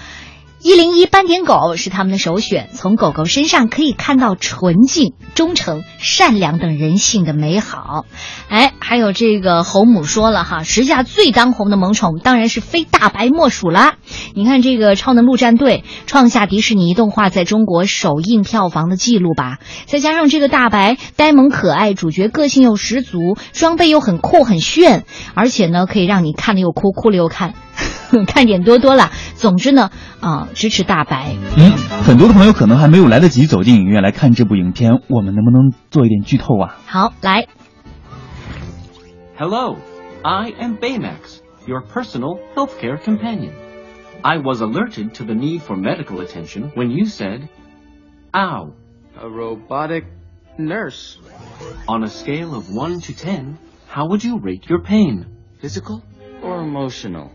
[0.66, 8.08] 一零一斑点狗是他们的首选，从狗狗身上可以看到纯净、忠诚、善良等人性的美好。
[8.50, 13.98] 哎，还有这个侯母说了哈，时下最当红的萌宠当然是非大白莫属啦。
[14.34, 27.54] 你看这个《超能陆战队》创下迪士尼动画在中国首映票房的记录吧，再加上这个大白呆萌可爱，主角个性又十足，装备又很酷很炫，而且呢可以让你看了又哭，哭了又看。
[28.27, 29.11] 看点多多了。
[29.35, 31.35] 总之呢，啊、支持大白。
[31.57, 31.73] 嗯，
[32.05, 36.77] 很多的朋友可能还没有来得及走进影院来看这部影片，我们能不能做一点剧透啊？
[36.87, 37.47] 好，来，
[39.39, 39.77] Hello,
[40.23, 43.53] I am Baymax, your personal healthcare companion.
[44.23, 47.49] I was alerted to the need for medical attention when you said,
[48.35, 48.75] ow.
[49.19, 50.05] A robotic
[50.59, 51.17] nurse.
[51.89, 53.57] On a scale of 1 to 10,
[53.89, 55.25] how would you rate your pain?
[55.63, 56.03] Physical
[56.43, 57.31] or emotional?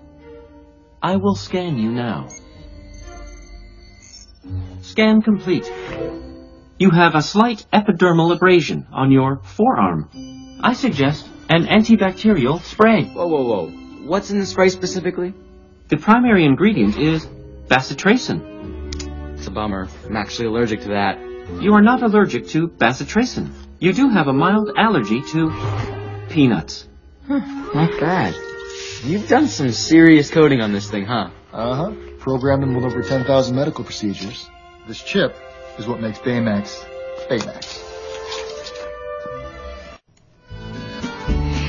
[1.03, 2.29] I will scan you now.
[4.83, 5.71] Scan complete.
[6.79, 10.59] You have a slight epidermal abrasion on your forearm.
[10.63, 13.05] I suggest an antibacterial spray.
[13.05, 13.71] Whoa, whoa, whoa.
[14.07, 15.35] What's in the spray specifically?
[15.89, 17.27] The primary ingredient is
[17.67, 19.39] bacitracin.
[19.39, 19.89] It's a bummer.
[20.07, 21.19] I'm actually allergic to that.
[21.61, 23.53] You are not allergic to bacitracin.
[23.79, 26.87] You do have a mild allergy to peanuts.
[27.27, 27.39] Hmm,
[27.75, 28.35] not bad.
[29.03, 31.31] You've done some serious coding on this thing, huh?
[31.53, 31.91] Uh huh.
[32.19, 34.47] Programmed in with over 10,000 medical procedures.
[34.87, 35.35] This chip
[35.79, 36.85] is what makes Baymax
[37.31, 37.81] Baymax.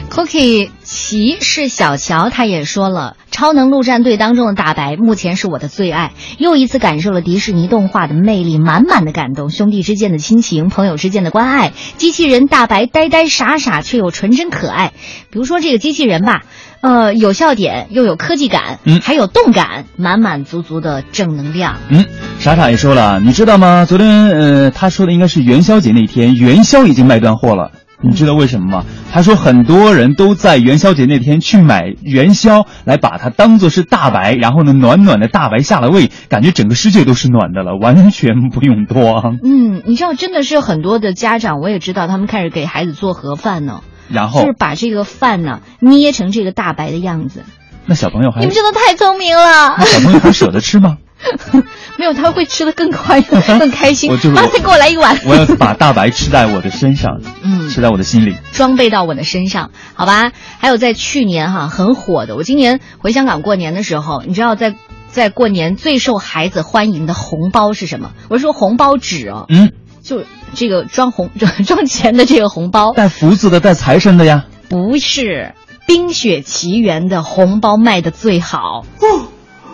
[0.10, 14.91] Cookie 骑士小乔他也说了，《超能陆战队》当中的大白目前是我的最爱，又一次感受了迪士尼动画的魅力，满满的感动，兄弟之间的亲情，朋友之间的关爱，机器人大白呆呆傻傻却又纯真可爱。
[15.30, 16.44] 比如说这个机器人吧，
[16.82, 21.77] 呃，有笑点，又有科技感，嗯还有动感，满满足足的正能量。
[21.90, 22.06] 嗯，
[22.40, 23.86] 傻傻也说了，你知道吗？
[23.86, 27.71] 昨天呃，他说的应该是元宵节那天，元宵已经卖断货了。
[28.04, 28.86] 你知道为什么吗？
[29.12, 39.21] 他说很多人都在元宵节那天去买元宵，来把它当做是大白，然后呢，暖暖的大白下了胃，感觉整个世界都是暖的了，完全不用多。
[39.44, 43.82] 嗯，你知道，真的是很多的家长，我也知道，他们开始给孩子做盒饭呢，
[44.12, 47.44] 然后就是把这个饭呢捏成这个大白的样子。
[47.86, 49.76] 那小朋友还你们真的太聪明了。
[49.78, 50.98] 那小朋友还舍得吃吗？
[51.98, 53.22] 没有，他会吃的更快、
[53.60, 54.10] 更开心。
[54.10, 55.20] 我就是妈，再给我来一碗。
[55.26, 60.32] 我要把大白吃在我的身上，嗯，吃在我的心里，装备到我的身上，好吧？
[60.60, 64.74] 还有在去年哈很火的，我今年回香港过年的时候，你知道在
[65.10, 68.14] 在过年最受孩子欢迎的红包是什么？
[68.30, 71.29] 我是说红包纸哦，嗯，就这个装红
[71.65, 75.54] 装钱的这个红包，带福字的、带财神的呀，不是。
[75.93, 79.27] 《冰雪奇缘》的红包卖的最好哦，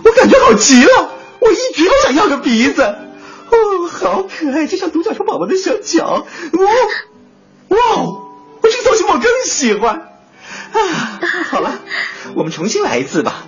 [0.03, 1.09] 我感觉好极了，
[1.39, 6.65] 我一直都想要个鼻子，哦，好可爱，就像独角兽宝宝的小脚，哇，
[7.67, 7.77] 哇，
[8.61, 9.95] 我这个造型我更喜欢
[10.73, 10.79] 啊！
[11.51, 11.79] 好了，
[12.35, 13.45] 我们重新来一次吧。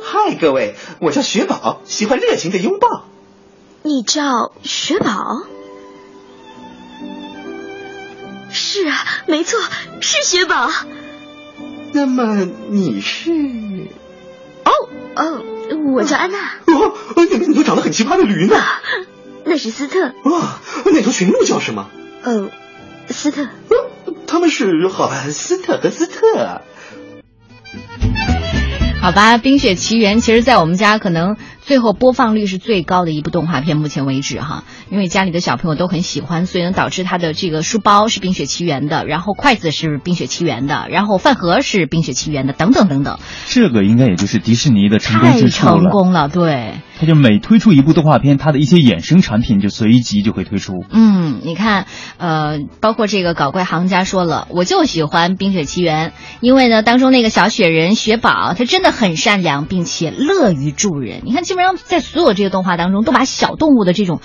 [0.00, 3.04] 嗨，各位，我叫雪宝，喜欢热情的拥抱。
[3.82, 5.42] 你叫雪宝？
[8.52, 8.96] 是啊，
[9.26, 9.58] 没错，
[10.00, 10.70] 是雪宝。
[11.92, 13.30] 那么你是？
[14.64, 14.70] 哦
[15.16, 15.42] 哦，
[15.94, 16.38] 我叫安娜。
[16.66, 18.56] 哦，那那头长得很奇葩的驴呢？
[19.44, 20.08] 那是斯特。
[20.22, 20.48] 哦，
[20.86, 21.90] 那头驯鹿叫什么？
[22.22, 22.50] 呃，
[23.08, 23.48] 斯特。
[24.26, 26.62] 他们是好吧，斯特和斯特。
[29.00, 31.36] 好吧，《冰雪奇缘》其实，在我们家可能
[31.72, 43.18] 最后播放率是最高的一部动画片，目前为止哈，因为家里的小朋友都很喜欢，所以呢，导致他的这个书包是《冰雪奇缘》的，然后筷子是《冰雪奇缘》的，然后饭盒是《冰雪奇缘》的，等等等等。
[43.46, 45.72] 这个应该也就是迪士尼的成功之处了。
[45.72, 46.74] 太成功了，对。
[47.00, 50.84] 他就每推出一部动画片，他的一些衍生产品就随即就会推出。
[50.90, 51.86] 嗯，你看，
[52.18, 56.10] 呃，包括这个搞怪行家说了，我就喜欢《冰雪奇缘》，
[56.40, 61.22] 因为呢，当中那个小雪人雪宝，他真的很善良，并且乐于助人。
[61.24, 64.20] 你看，基本上在所有这些动画当中，都把小动物的这种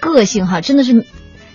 [0.00, 1.06] 个性哈，真的是。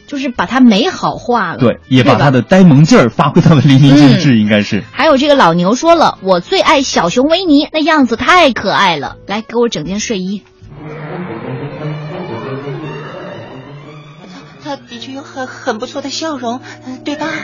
[0.08, 4.82] 就是把它美好化了，对，也把它的呆萌劲儿发挥到了淋漓尽致，嗯、应该是。
[4.94, 10.44] 还有这个老牛说了，我最爱小熊维尼，那样子太可爱了，来给我整件睡衣。
[14.64, 16.62] 他的确有很很不错的笑容，
[17.04, 17.28] 对吧？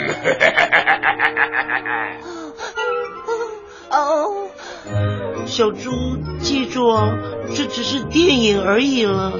[3.93, 4.49] 哦，
[5.45, 5.91] 小猪，
[6.41, 7.13] 记住哦，
[7.55, 9.31] 这只是电影而已了。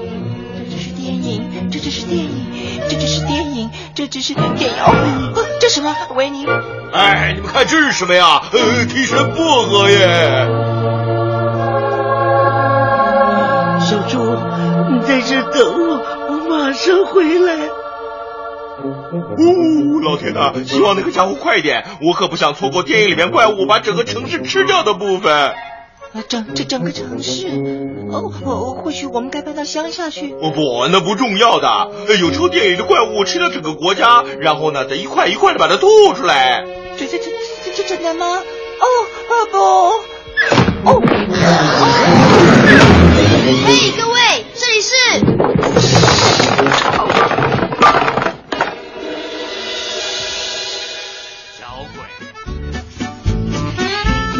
[0.69, 2.29] 这只是电影，这只是电影，
[2.87, 4.67] 这只是电影，这只是电影。
[4.79, 5.95] 哦，这什么？
[6.15, 6.45] 维尼？
[6.93, 8.43] 哎，你们看这是什么呀？
[8.51, 10.47] 呃，提神薄荷耶！
[13.81, 14.37] 小猪，
[14.91, 15.99] 你在这等我，
[16.29, 17.82] 我马上回来。
[18.81, 20.53] 哦，老天呐！
[20.65, 25.53] 希望那个家伙快点，我可不想错过电影里面怪物把整个城市吃掉的部分。
[26.29, 27.47] 整这整个城市，
[28.11, 30.33] 哦哦，或许我们该搬到乡下去。
[30.33, 31.91] 哦不，那不重要的。
[32.19, 36.63] 有时候电影的怪物吃掉整个国家，然后呢，再一块一块的把它吐出来。
[36.97, 37.31] 这这这
[37.65, 38.25] 这这真的吗？
[38.27, 38.85] 哦
[39.29, 39.57] 哦不！
[40.89, 41.01] 哦！
[43.65, 44.93] 嘿，各位，这里是。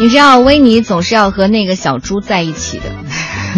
[0.04, 2.84] 你知道维尼总是要和那个小猪在一起的，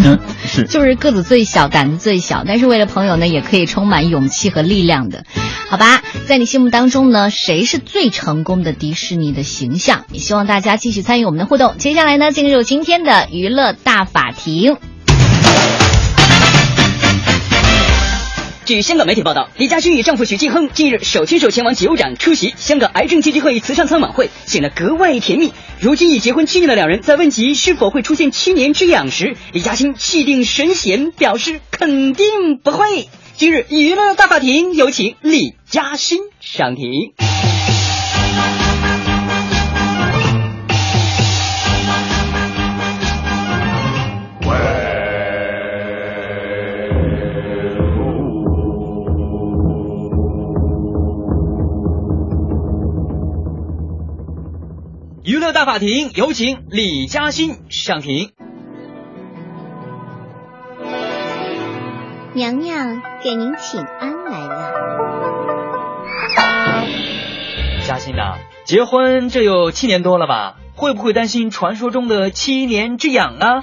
[0.04, 5.24] 嗯， 是，就是个子最小，胆子最小，但是为了朋友呢，也可以充满勇气和力量的，
[5.68, 6.04] 好吧？
[6.26, 10.04] 在你心目当中呢，谁是最成功的迪士尼的形象？
[10.12, 11.74] 也希望大家继续参与我们的互动。
[11.78, 14.76] 接下来呢，进入今天的娱乐大法庭。
[18.66, 25.52] 据香港媒体报道，李嘉欣与丈夫许晋亨近日手牵手前往九展出席香港癌症基金会慈善餐晚会，显得格外甜蜜。
[25.78, 33.08] 如今已结婚七年的两人，在问及是否会出现七年之痒时，李嘉欣气定神闲，表示肯定不会。
[33.36, 37.45] 今日娱乐大法庭有请李嘉欣上庭。
[55.46, 58.32] 乐大法庭有请李嘉欣上庭。
[62.34, 64.72] 娘娘给您请安来了。
[67.86, 70.56] 嘉欣呐，结婚这有七年多了吧？
[70.74, 73.60] 会不会担心传说中的七年之痒啊？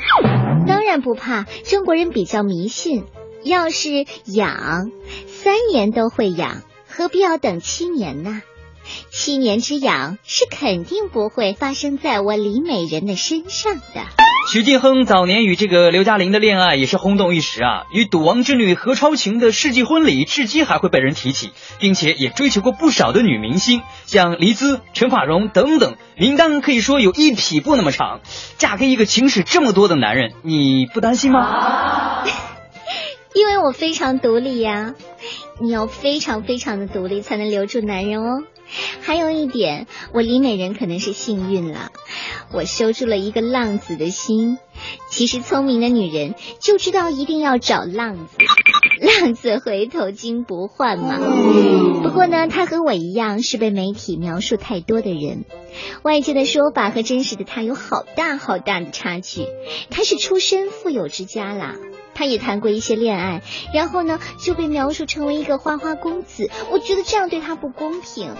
[0.65, 3.03] 当然不怕，中国人比较迷信，
[3.43, 4.89] 要是痒，
[5.27, 8.41] 三年都会痒，何必要等七年呢？
[9.11, 14.01] 七年之痒是肯定不会发生在我李美人的身上的。
[14.51, 28.19] 许晋亨早年与这个刘嘉玲的恋爱也是轰动一时啊，与赌王之女何超琼的世纪婚礼至今还会被人提起，并且也追求过不少的女明星，像黎姿、陈法蓉等等，名单可以说有一匹布那么长。
[28.57, 32.25] 嫁给一个情史这么多的男人，你不担心吗？
[33.33, 34.93] 因为我非常独立呀，
[35.61, 38.43] 你要非常非常的独立才能留住男人哦。
[39.01, 41.91] 还有一点，我李美人可能是幸运了，
[42.51, 44.57] 我修出了一个浪子的心。
[45.09, 48.37] 其实聪明的女人就知道一定要找浪子，
[49.23, 51.17] 浪子回头金不换嘛。
[52.03, 55.45] 不过呢，他和我一样是被媒体描述太多的人，
[56.01, 59.45] 外界的说法和真实的他有好大好大的差距。
[59.89, 61.75] 他是出身富有之家啦。
[62.13, 63.41] 他也谈过一些恋爱，
[63.73, 66.51] 然后呢就被描述成为一个花花公子。
[66.69, 68.33] 我觉得这样对他不公平。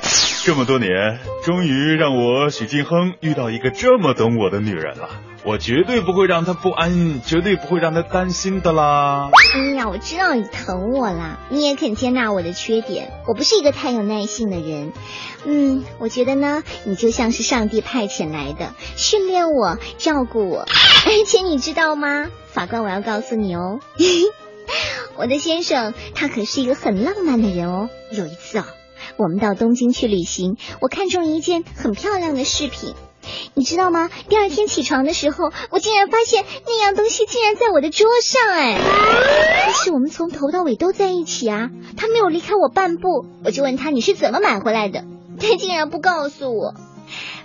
[0.44, 0.90] 这么多年，
[1.46, 5.08] 终于让我许晋亨遇到一个这么懂我的女人了。
[5.46, 9.30] 我绝对不会让他不安，绝对不会让他担心的啦。
[9.54, 13.12] 哎呀，我知道你疼我啦，你也肯接纳我的缺点。
[13.28, 14.94] 我不是一个太有耐性的人。
[15.44, 20.60] 嗯，我觉得呢，你就像是上帝派遣来的，训练我，照顾我。
[21.06, 22.30] 而且你知道吗？
[22.48, 23.80] 法官，我要告诉你哦，
[25.18, 27.89] 我的先生他可是一个很浪漫的人哦。
[28.12, 28.68] 有一次啊，
[29.18, 32.94] 我们到东京去旅行，我看中了一件很漂亮的饰品，
[33.54, 34.10] 你知道吗？
[34.30, 38.78] 第二天起床的时候，我竟然发现那样东西竟然在我的桌上哎！
[39.66, 43.26] 但是我们从头到尾都在一起啊，他没有离开我半步。
[43.44, 45.04] 我就问他你是怎么买回来的，
[45.40, 46.74] 他竟然不告诉我。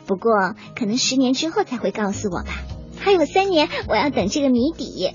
[0.06, 2.52] 不过可能十年之后才会告诉我吧。
[3.00, 5.12] 还有三年，我要等这个谜底。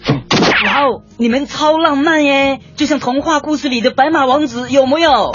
[0.66, 5.32] 哇哦，你们超浪漫耶，就像童话故事里的白马王子，有没有？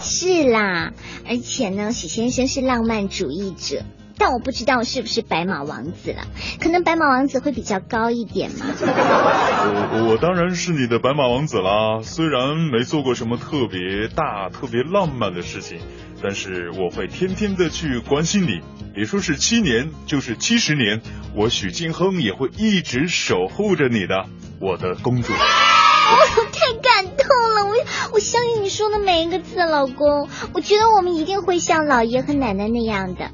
[0.00, 0.92] 是啦，
[1.28, 3.82] 而且呢，许先生是浪漫主义者，
[4.20, 6.26] 但我不知道是不是白马王子了，
[6.60, 8.66] 可能白马王子会比较高一点嘛。
[8.68, 15.80] 我我当然是你的白马王子啦，虽然没做过什么特别大、特别浪漫的事情，
[16.22, 18.60] 但是我会天天的去关心你。
[18.92, 21.00] 别说是七年，就是七十年，
[21.34, 24.26] 我许晋亨也会一直守护着你的，
[24.60, 25.32] 我的公主。
[25.32, 27.74] 太感动了，我
[28.14, 30.28] 我相信你说的每一个字，老公。
[30.52, 33.30] 我觉得我们一定会像老爷和奶奶那样的，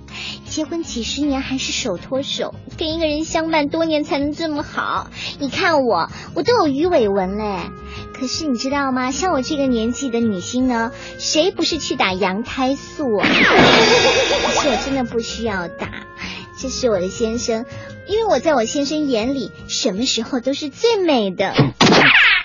[0.57, 5.11] 结婚几十年还是手拖手，跟一个人相伴多年才能这么好。
[5.39, 7.59] 你看我，我都有鱼尾纹嘞。
[8.15, 9.11] 可是你知道吗？
[9.11, 13.19] 像我这个年纪的女星呢，谁不是去打羊胎素？
[13.19, 15.91] 可是我真的不需要打，
[16.59, 17.67] 这是我的先生，
[18.09, 21.53] 因为我在我先生眼里，什么时候都是最美的。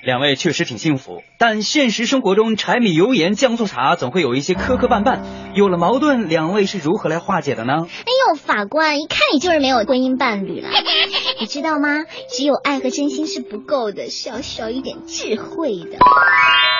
[0.03, 5.19] 两位确实挺幸福，但现实生活中柴米油盐酱醋茶总会有一些磕磕绊绊，
[5.53, 7.73] 有了矛盾，两位是如何来化解的呢？
[7.85, 10.69] 哎呦，法官，一看你就是没有婚姻伴侣了，
[11.39, 12.05] 你知道吗？
[12.29, 15.99] 只有爱和真心是不够的，是要需要一点智慧的。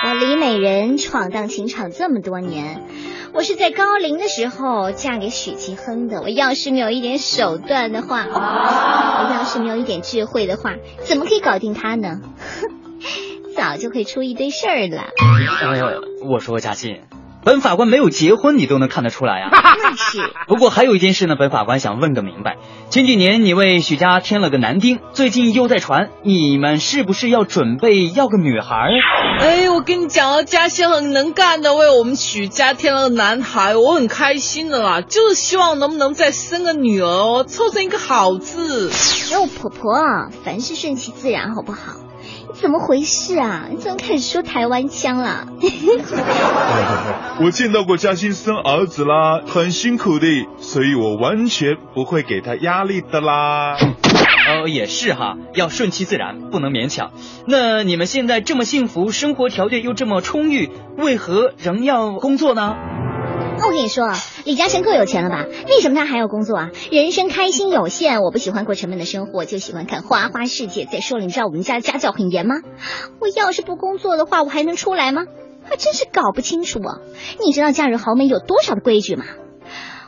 [0.04, 2.82] 我李美人闯荡情场这么多年，
[3.34, 6.22] 我是在高龄的时候嫁给许继亨的。
[6.22, 12.20] 我要是没有一点手段的话， 我要是没有一点智慧的话，怎么可以搞定他呢？
[12.60, 12.72] 哼。
[13.56, 15.02] 早就会出一堆事儿了。
[15.02, 17.00] 呃，我说嘉欣，
[17.44, 19.50] 本法官没有结婚，你都能看得出来啊。
[19.52, 20.18] 那 是。
[20.46, 22.56] 不过还有一件事呢，本法官想问个明白。
[22.88, 28.90] 前几年你为许家添了个男丁，最近又在传，你们是不是要准备要个女孩？
[29.40, 35.00] 哎，我跟你讲啊，嘉欣很能干的，为我们许家添了个男孩，我很开心的啦。
[35.00, 38.90] 就是希望能不能再生个女儿哦，凑成一个好字。
[39.32, 39.94] 哎，婆婆，
[40.44, 41.78] 凡事顺其自然，好不好？
[42.54, 43.66] 怎么回事啊？
[43.70, 45.46] 你怎么开始说台湾腔了？
[47.40, 50.26] 我见到过嘉欣生儿子啦，很辛苦的，
[50.58, 53.76] 所以我完全不会给他压力的啦。
[53.78, 57.12] 哦，也是哈，要顺其自然，不能勉强。
[57.46, 62.76] 那你们现在这么幸福，生活条件又这么充裕，为何仍要工作呢？
[63.64, 64.12] 我跟你说，
[64.44, 65.46] 李嘉诚够有钱了吧？
[65.68, 66.70] 为什么他还要工作啊？
[66.90, 70.84] 人生开心有限，我不喜欢过沉闷的生活，就喜欢看花花世界。
[70.84, 72.56] 再说了，你知道我们家家教很严吗？
[73.20, 75.22] 我要是不工作的话，我还能出来吗？
[75.64, 76.98] 还真是搞不清楚啊！
[77.44, 79.24] 你知道嫁入豪门有多少的规矩吗？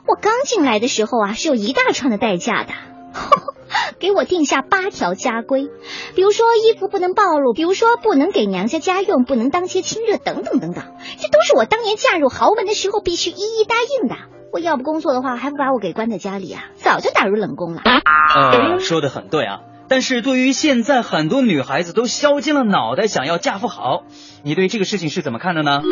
[0.07, 2.73] 我刚进来的时候啊，是有一大串的代价的。
[3.99, 5.69] 给我定下八条家规，
[6.15, 10.85] 比如说衣服不能暴露，比如说不能给娘家家用，不能当街亲热，等等等等，
[11.19, 14.17] 这都是我当年嫁入豪门的时候必须一一答应的。
[14.53, 16.65] 我要不工作的话，还不把我给关在家里啊？
[16.77, 17.83] 早就打入冷宫了。
[18.81, 19.61] 说的很对啊。
[19.89, 24.05] 但是对于现在很多女孩子都削尖了脑袋想要嫁富豪，
[24.43, 25.83] 你对这个事情是怎么看的呢？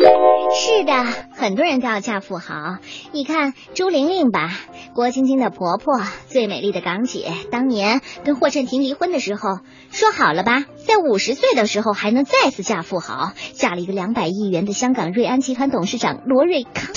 [0.55, 0.93] 是的，
[1.31, 2.77] 很多人都要嫁富豪。
[3.11, 4.51] 你看朱玲玲吧，
[4.93, 9.59] 郭晶晶的婆婆，最美丽的港姐，当年跟霍震霆离婚的时候，
[9.91, 16.93] 说好了吧，在五十岁的时候还能再次嫁富豪，嫁了一个两百亿元的香港瑞安集团董事长罗瑞康。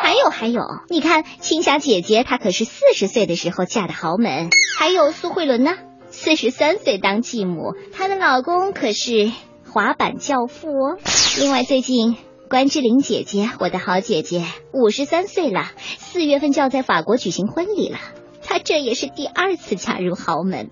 [0.00, 4.50] 还有还有，你看青霞姐姐，她可是四十岁的时候嫁的豪门。
[4.78, 5.72] 还有苏慧伦呢？
[6.20, 9.30] 四十三岁当继母，她的老公可是
[9.70, 10.98] 滑板教父哦。
[11.38, 12.16] 另外，最近
[12.50, 17.98] 关之琳姐姐，我的好姐姐，五十三岁了，四月份就要在法国举行婚礼了。
[18.42, 20.70] 她这也是第二次嫁入豪门，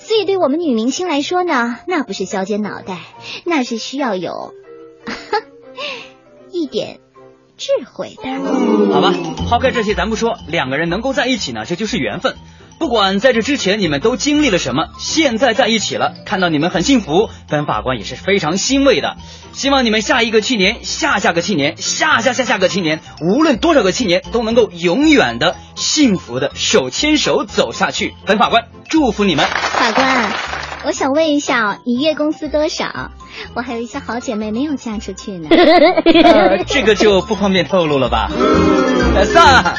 [0.00, 2.98] 所以对我们女明星来说呢，那不是削尖脑袋，
[3.46, 4.52] 那是需要有
[6.50, 6.98] 一点
[7.56, 8.92] 智慧的。
[8.92, 9.14] 好吧，
[9.48, 12.34] 抛开这些咱不说，两个人能够在一起呢，这就是缘分。
[12.82, 19.14] 不管在这之前你们都经历了什么，现在在一起了，看到你们很幸福，本法官也是非常欣慰的。
[19.52, 28.14] 希望你们下一个七年、下下个七年、下下下下个七年，无论多少个七年，都能够永远的幸福的手牵手走下去。
[28.26, 29.46] 本法官祝福你们。
[29.46, 30.32] 法官，
[30.84, 33.12] 我想问一下，你月工资多少？
[33.54, 35.48] 我还有一些好姐妹没有嫁出去呢。
[36.66, 38.28] 这个就不方便透露了吧？
[39.24, 39.76] 算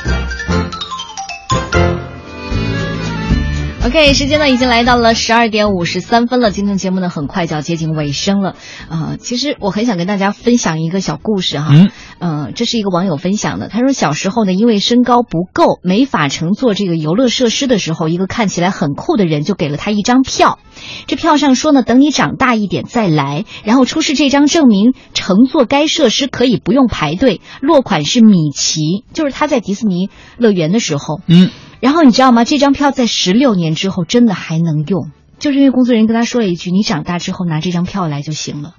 [3.86, 8.52] OK，时间呢已经来到了十二点五十三分了，今天节目呢很快就要接近尾声了。
[8.88, 11.68] 啊、呃，其实我很想跟大家分享一个小故事哈。
[11.74, 11.92] 嗯。
[12.18, 20.60] 呃，这是一个网友分享的，他说小时候呢，因为身高不够，没法乘坐这个游乐设施的时候，一个看起来很酷的人就给了他一张票，
[21.06, 31.20] 这票上说呢，等你长大一点再来，然后出示这张证明，乘坐该设施可以不用排队，落款是米奇，就是他在迪士尼乐园的时候。
[31.28, 31.50] 嗯。
[31.84, 32.46] 然后你知道吗？
[32.46, 38.76] 这张票在十六年之后真的还能用，就是因为工作人员跟他说了一句：“你长大之后拿这张票来就行了。”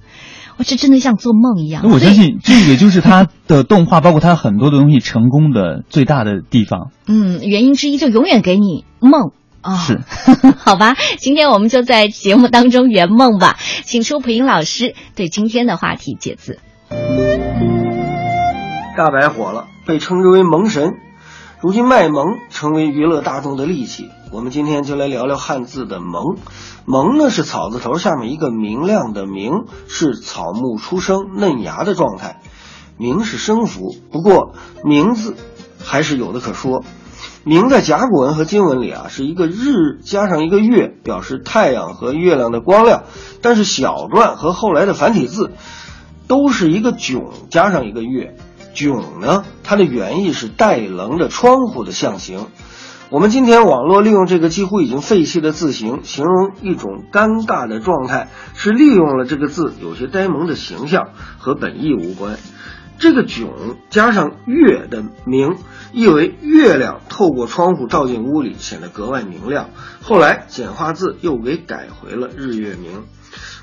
[0.57, 1.83] 我这真的像做梦一样。
[1.85, 6.93] 那我相信这也就是他的动画，包括他很多的东西成功的最大的地方。
[7.07, 9.77] 嗯，原因之一就永远给你梦啊。
[9.77, 10.01] 是，
[10.57, 16.59] 好吧，今天我们就在节目当中圆梦吧，请出蒲英老师对今天的话题解字。
[18.97, 20.95] 大白火了，被称之为萌神。
[21.65, 26.37] 如今卖萌成为娱乐大众的利器，我们今天就来聊聊汉字的“萌”。
[26.85, 32.43] 萌呢是草字头下面一个明亮的“明”，是草木初生嫩芽的状态。
[32.99, 34.53] 明是声符，不过
[34.85, 35.37] 名字
[35.83, 36.85] 还是有的可说。
[37.45, 43.05] 明在甲骨文和金文里啊是一个日加上一个月，表示太阳和月亮的光亮。
[43.41, 45.53] 但是小篆和后来的繁体字
[46.29, 48.37] 都是一个囧加上一个月。
[48.75, 52.47] 囧呢，它的原意是带棱的窗户的象形。
[53.11, 62.39] 我们今天网络利用这个几乎已经废弃的字形，形容一种尴尬的状态，是利用了这个字有些呆萌的形象，和本意无关。
[62.99, 65.57] 这个囧加上月的明，
[65.95, 69.71] 意为月亮透过窗户照进屋里，显得格外明亮。
[70.03, 73.05] 后来简化字又给改回了日月明。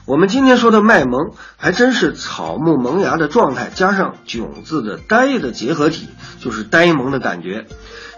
[0.07, 6.07] 我们今天说的卖萌，还真是草木萌芽的状态，加上囧字的呆的结合体，
[6.39, 7.65] 就是呆萌的感觉。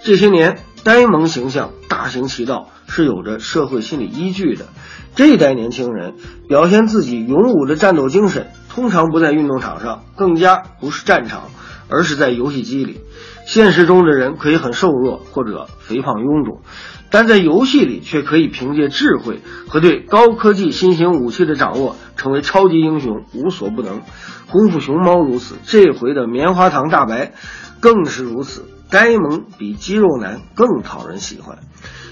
[0.03, 4.68] 这些年，呆萌形象大行其道，是有着社会心理依据的。
[5.16, 6.14] 这一代年轻人
[6.47, 11.49] 表现自己勇武的战斗精神，通常不在运动场上，更加不是战场，
[11.89, 13.01] 而是在游戏机里。
[13.45, 16.61] 现实中的人可以很瘦弱或者肥胖臃肿。
[17.09, 24.01] 但在游戏里却可以凭借智慧和对高科技新型武器的掌握，成为超级英雄，无所不能。
[24.49, 27.33] 功夫熊猫如此，这回的棉花糖大白
[27.79, 28.65] 更是如此。
[28.89, 31.59] 呆萌比肌肉男更讨人喜欢。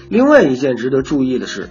[0.08, 1.70] 另外一件值得注意的是，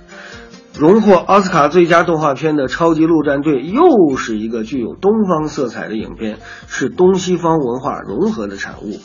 [0.78, 8.99] 荣获奥斯卡最佳动画片的《超级陆战队》又是一个具有东方色彩的影片，是东西方文化融合的产物。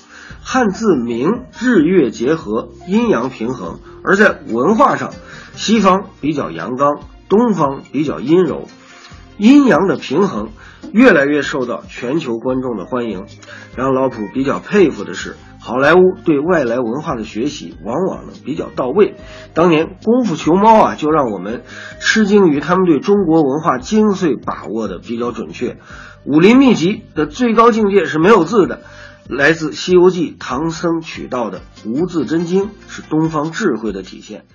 [0.48, 3.80] 汉字明，日月结合，阴阳平衡。
[4.04, 5.10] 而在文化上，
[5.56, 8.68] 西方比较阳刚，东方比较阴柔，
[9.38, 10.50] 阴阳的平衡
[10.92, 13.24] 越来越受到全球观众的欢迎。
[13.74, 19.16] 让老普比较佩服的是，好莱坞对外来文化的学习往往呢比较到位。
[19.52, 21.64] 当年《功夫熊猫》啊，就让我们
[21.98, 25.70] 吃惊于他们对中国文化精髓把握的比较准确。
[26.24, 28.82] 《武林秘籍》的最高境界是没有字的。
[29.28, 34.46] 来自《西游记》唐僧取道的无字真经是东方智慧的体现。